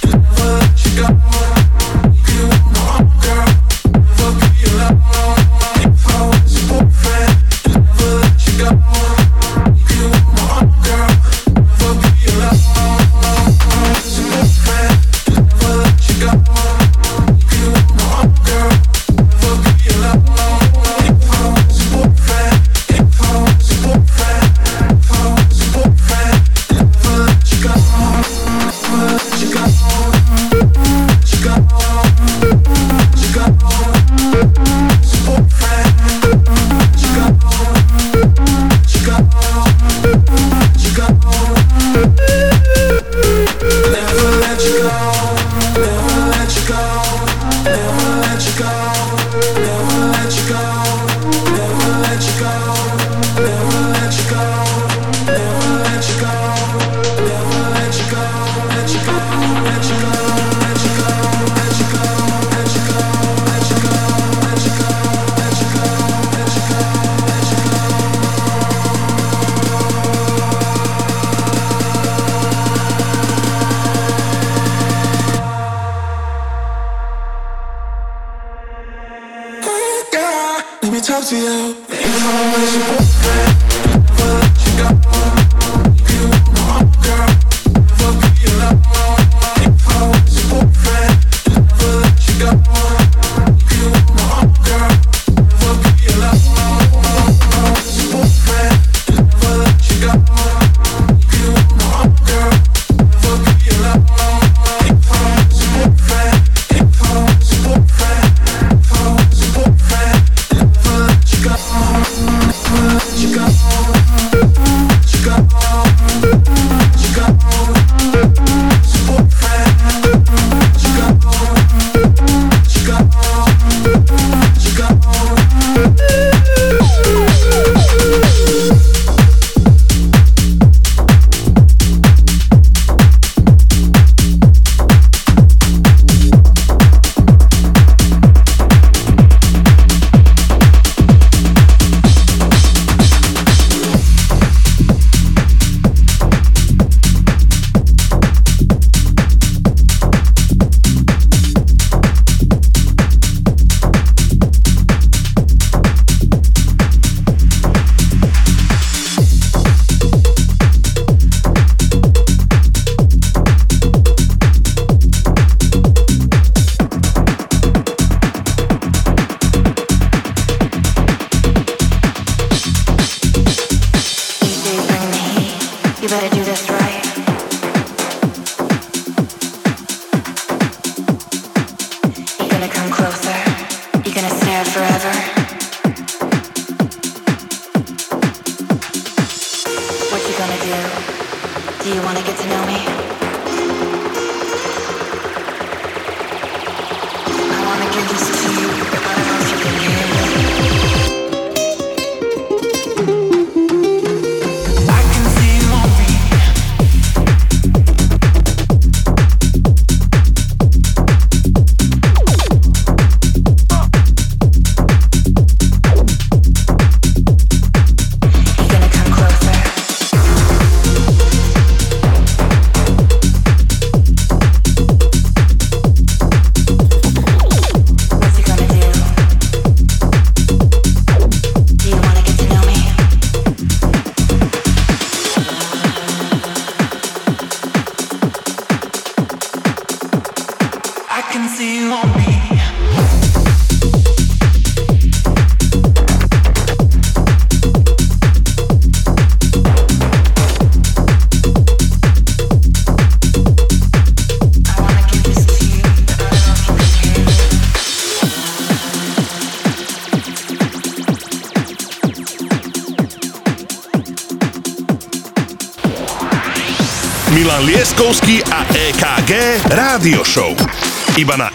Ибана. 271.22 271.51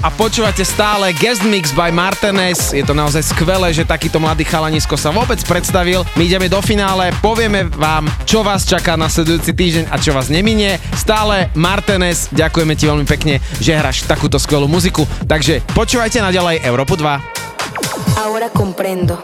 A 0.00 0.08
počúvate 0.08 0.64
stále 0.64 1.12
Guest 1.12 1.44
Mix 1.44 1.76
by 1.76 1.92
Martinez. 1.92 2.72
Je 2.72 2.80
to 2.80 2.96
naozaj 2.96 3.20
skvelé, 3.36 3.68
že 3.76 3.84
takýto 3.84 4.16
mladý 4.16 4.48
chalanisko 4.48 4.96
sa 4.96 5.12
vôbec 5.12 5.36
predstavil. 5.44 6.08
My 6.16 6.24
ideme 6.24 6.48
do 6.48 6.60
finále, 6.64 7.12
povieme 7.20 7.68
vám, 7.68 8.08
čo 8.24 8.40
vás 8.40 8.64
čaká 8.64 8.96
na 8.96 9.12
sledujúci 9.12 9.52
týždeň 9.52 9.84
a 9.92 10.00
čo 10.00 10.16
vás 10.16 10.32
neminie. 10.32 10.80
Stále 10.96 11.52
Martinez, 11.52 12.32
ďakujeme 12.32 12.72
ti 12.76 12.88
veľmi 12.88 13.04
pekne, 13.04 13.44
že 13.60 13.76
hráš 13.76 14.08
takúto 14.08 14.40
skvelú 14.40 14.64
muziku. 14.64 15.04
Takže 15.28 15.60
počúvajte 15.76 16.24
naďalej 16.24 16.64
Európu 16.64 16.96
2. 16.96 18.24
Ahora 18.24 18.48
comprendo. 18.48 19.20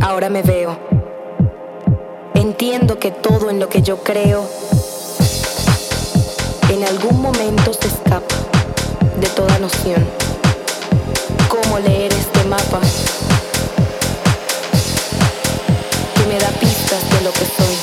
Ahora 0.00 0.32
me 0.32 0.40
veo. 0.40 0.72
Entiendo 2.32 2.96
que 2.96 3.12
todo 3.12 3.52
en 3.52 3.60
lo 3.60 3.68
que 3.68 3.84
yo 3.84 4.00
creo 4.00 4.48
en 6.72 6.80
algún 6.88 7.20
momento 7.20 7.70
se 7.76 7.88
escapa 7.88 8.41
de 9.22 9.28
toda 9.28 9.56
noción. 9.60 10.04
¿Cómo 11.48 11.78
leer 11.78 12.12
este 12.12 12.42
mapa 12.44 12.80
que 16.16 16.26
me 16.26 16.38
da 16.40 16.48
pistas 16.48 17.08
de 17.08 17.20
lo 17.20 17.32
que 17.32 17.44
soy? 17.44 17.76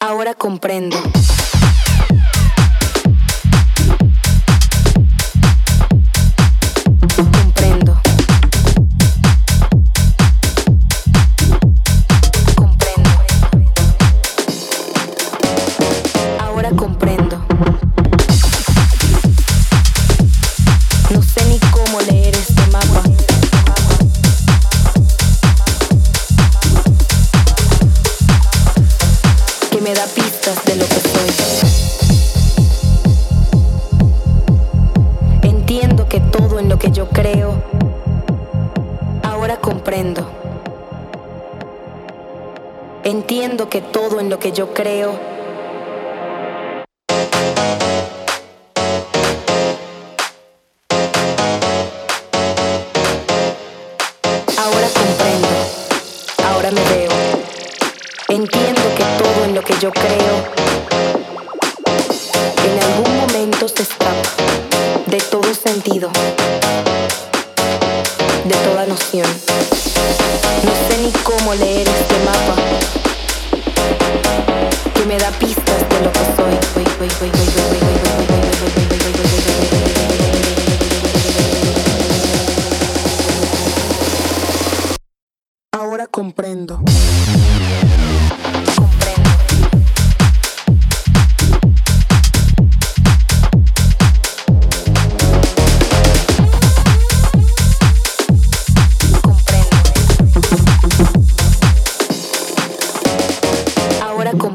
Ahora 0.00 0.32
comprendo. 0.34 0.96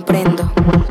Comprendo. 0.07 0.86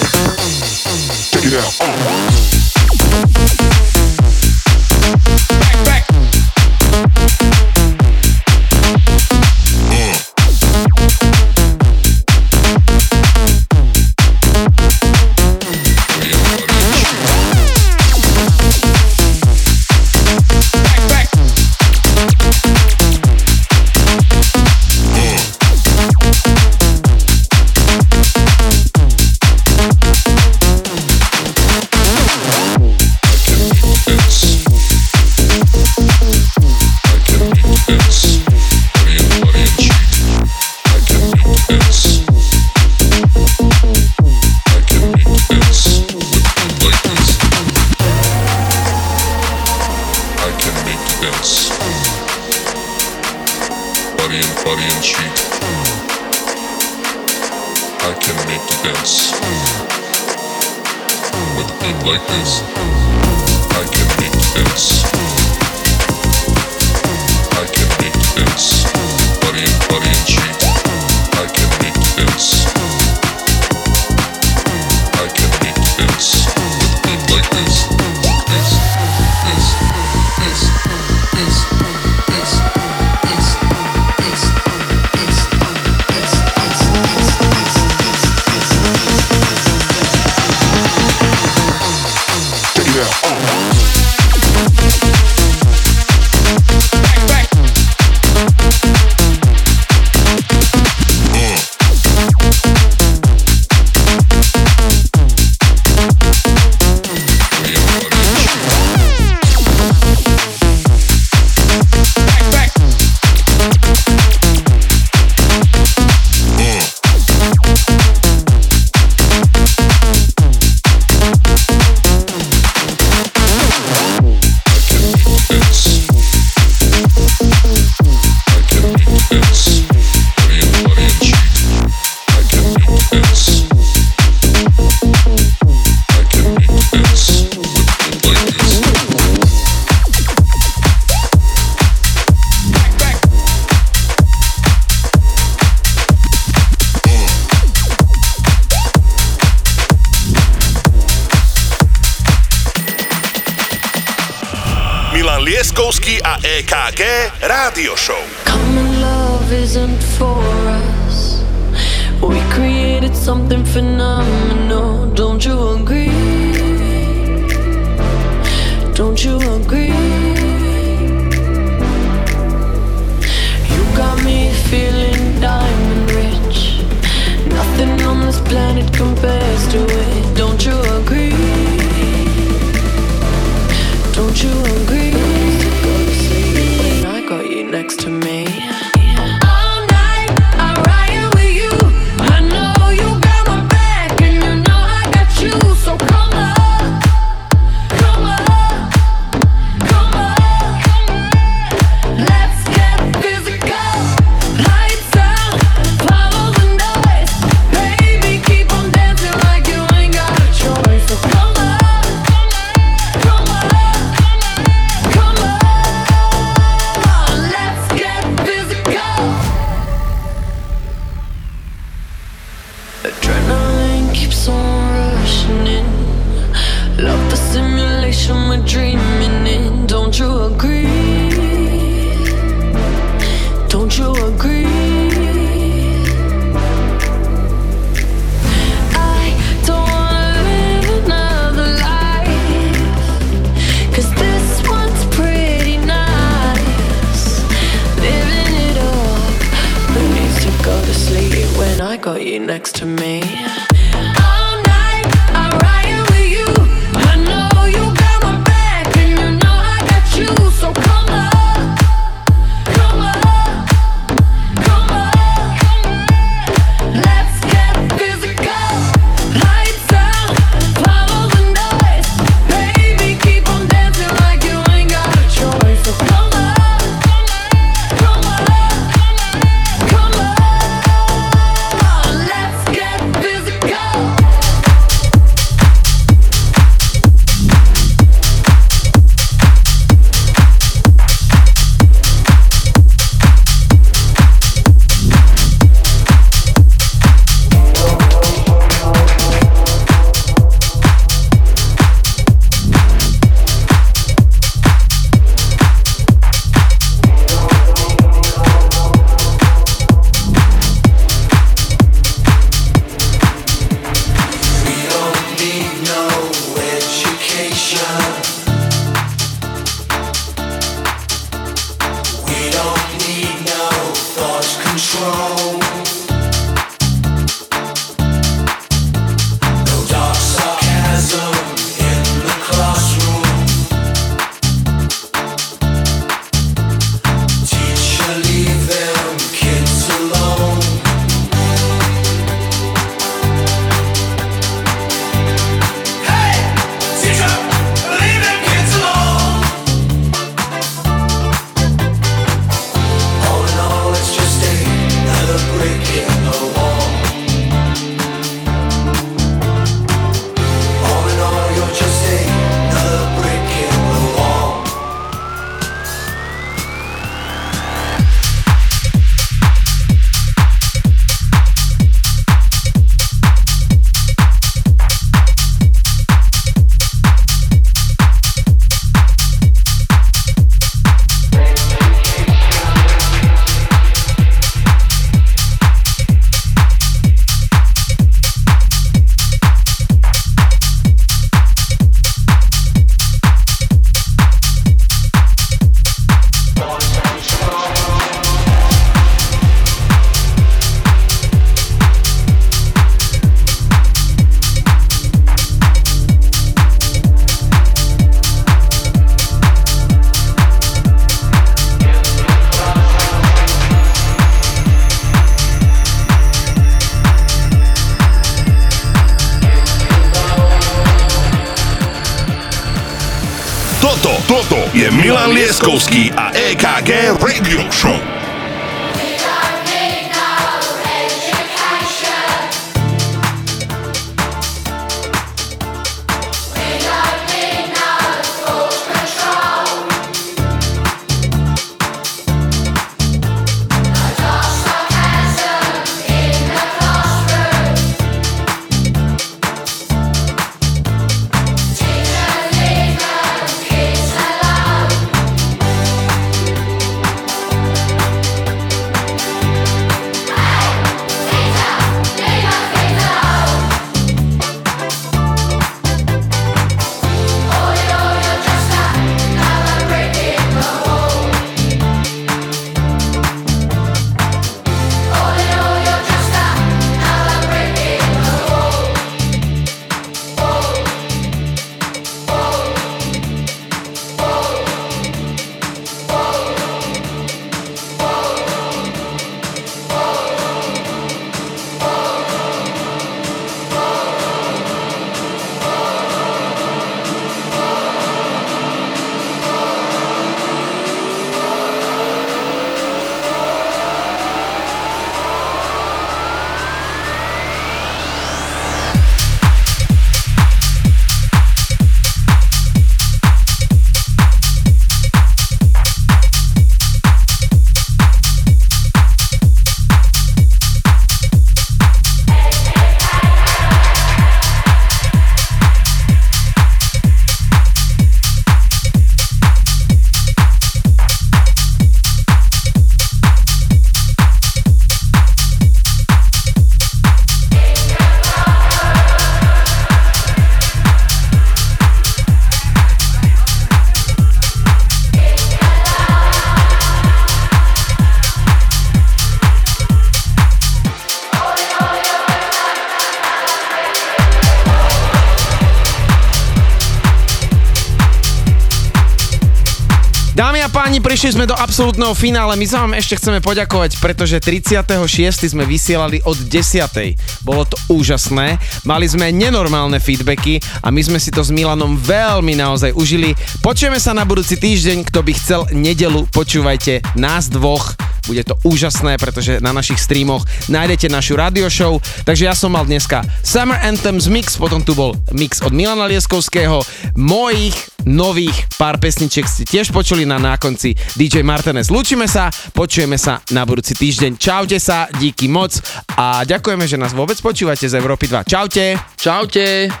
Prišli 561.21 561.37
sme 561.37 561.53
do 561.53 561.53
absolútneho 561.53 562.17
finále. 562.17 562.57
My 562.57 562.65
sa 562.65 562.81
vám 562.81 562.97
ešte 562.97 563.13
chceme 563.13 563.45
poďakovať, 563.45 564.01
pretože 564.01 564.41
36. 564.41 565.53
sme 565.53 565.69
vysielali 565.69 566.17
od 566.25 566.33
10. 566.33 567.45
Bolo 567.45 567.61
to 567.61 567.77
úžasné. 567.93 568.57
Mali 568.89 569.05
sme 569.05 569.29
nenormálne 569.29 570.01
feedbacky 570.01 570.57
a 570.81 570.89
my 570.89 570.97
sme 570.97 571.21
si 571.21 571.29
to 571.29 571.45
s 571.45 571.53
Milanom 571.53 571.93
veľmi 571.93 572.57
naozaj 572.57 572.97
užili. 572.97 573.37
Počujeme 573.61 574.01
sa 574.01 574.17
na 574.17 574.25
budúci 574.25 574.57
týždeň. 574.57 575.13
Kto 575.13 575.21
by 575.21 575.31
chcel 575.37 575.61
nedelu, 575.69 576.25
počúvajte 576.33 577.05
nás 577.13 577.53
dvoch. 577.53 577.93
Bude 578.25 578.41
to 578.41 578.57
úžasné, 578.65 579.21
pretože 579.21 579.61
na 579.61 579.77
našich 579.77 580.01
streamoch 580.01 580.41
nájdete 580.73 581.05
našu 581.05 581.37
radio 581.37 581.69
show. 581.69 582.01
Takže 582.25 582.49
ja 582.49 582.57
som 582.57 582.73
mal 582.73 582.89
dneska 582.89 583.21
Summer 583.45 583.77
Anthems 583.85 584.25
mix, 584.25 584.57
potom 584.57 584.81
tu 584.81 584.97
bol 584.97 585.13
mix 585.37 585.61
od 585.61 585.69
Milana 585.69 586.09
Lieskovského, 586.09 586.81
mojich 587.13 587.77
nových 588.09 588.57
pár 588.81 588.97
pesničiek 588.97 589.45
ste 589.45 589.61
tiež 589.61 589.93
počuli 589.93 590.25
na 590.25 590.41
nákonci 590.41 590.97
DJ 591.13 591.45
Martinez. 591.45 591.93
Lúčime 591.93 592.25
sa, 592.25 592.49
počujeme 592.73 593.13
sa 593.13 593.37
na 593.53 593.61
budúci 593.61 593.93
týždeň. 593.93 594.41
Čaute 594.41 594.81
sa, 594.81 595.05
díky 595.21 595.45
moc 595.45 595.77
a 596.17 596.41
ďakujeme, 596.49 596.89
že 596.89 596.97
nás 596.97 597.13
vôbec 597.13 597.37
počúvate 597.37 597.85
z 597.85 597.93
Európy 597.93 598.25
2. 598.25 598.41
Čaute. 598.49 598.97
Čaute. 599.21 600.00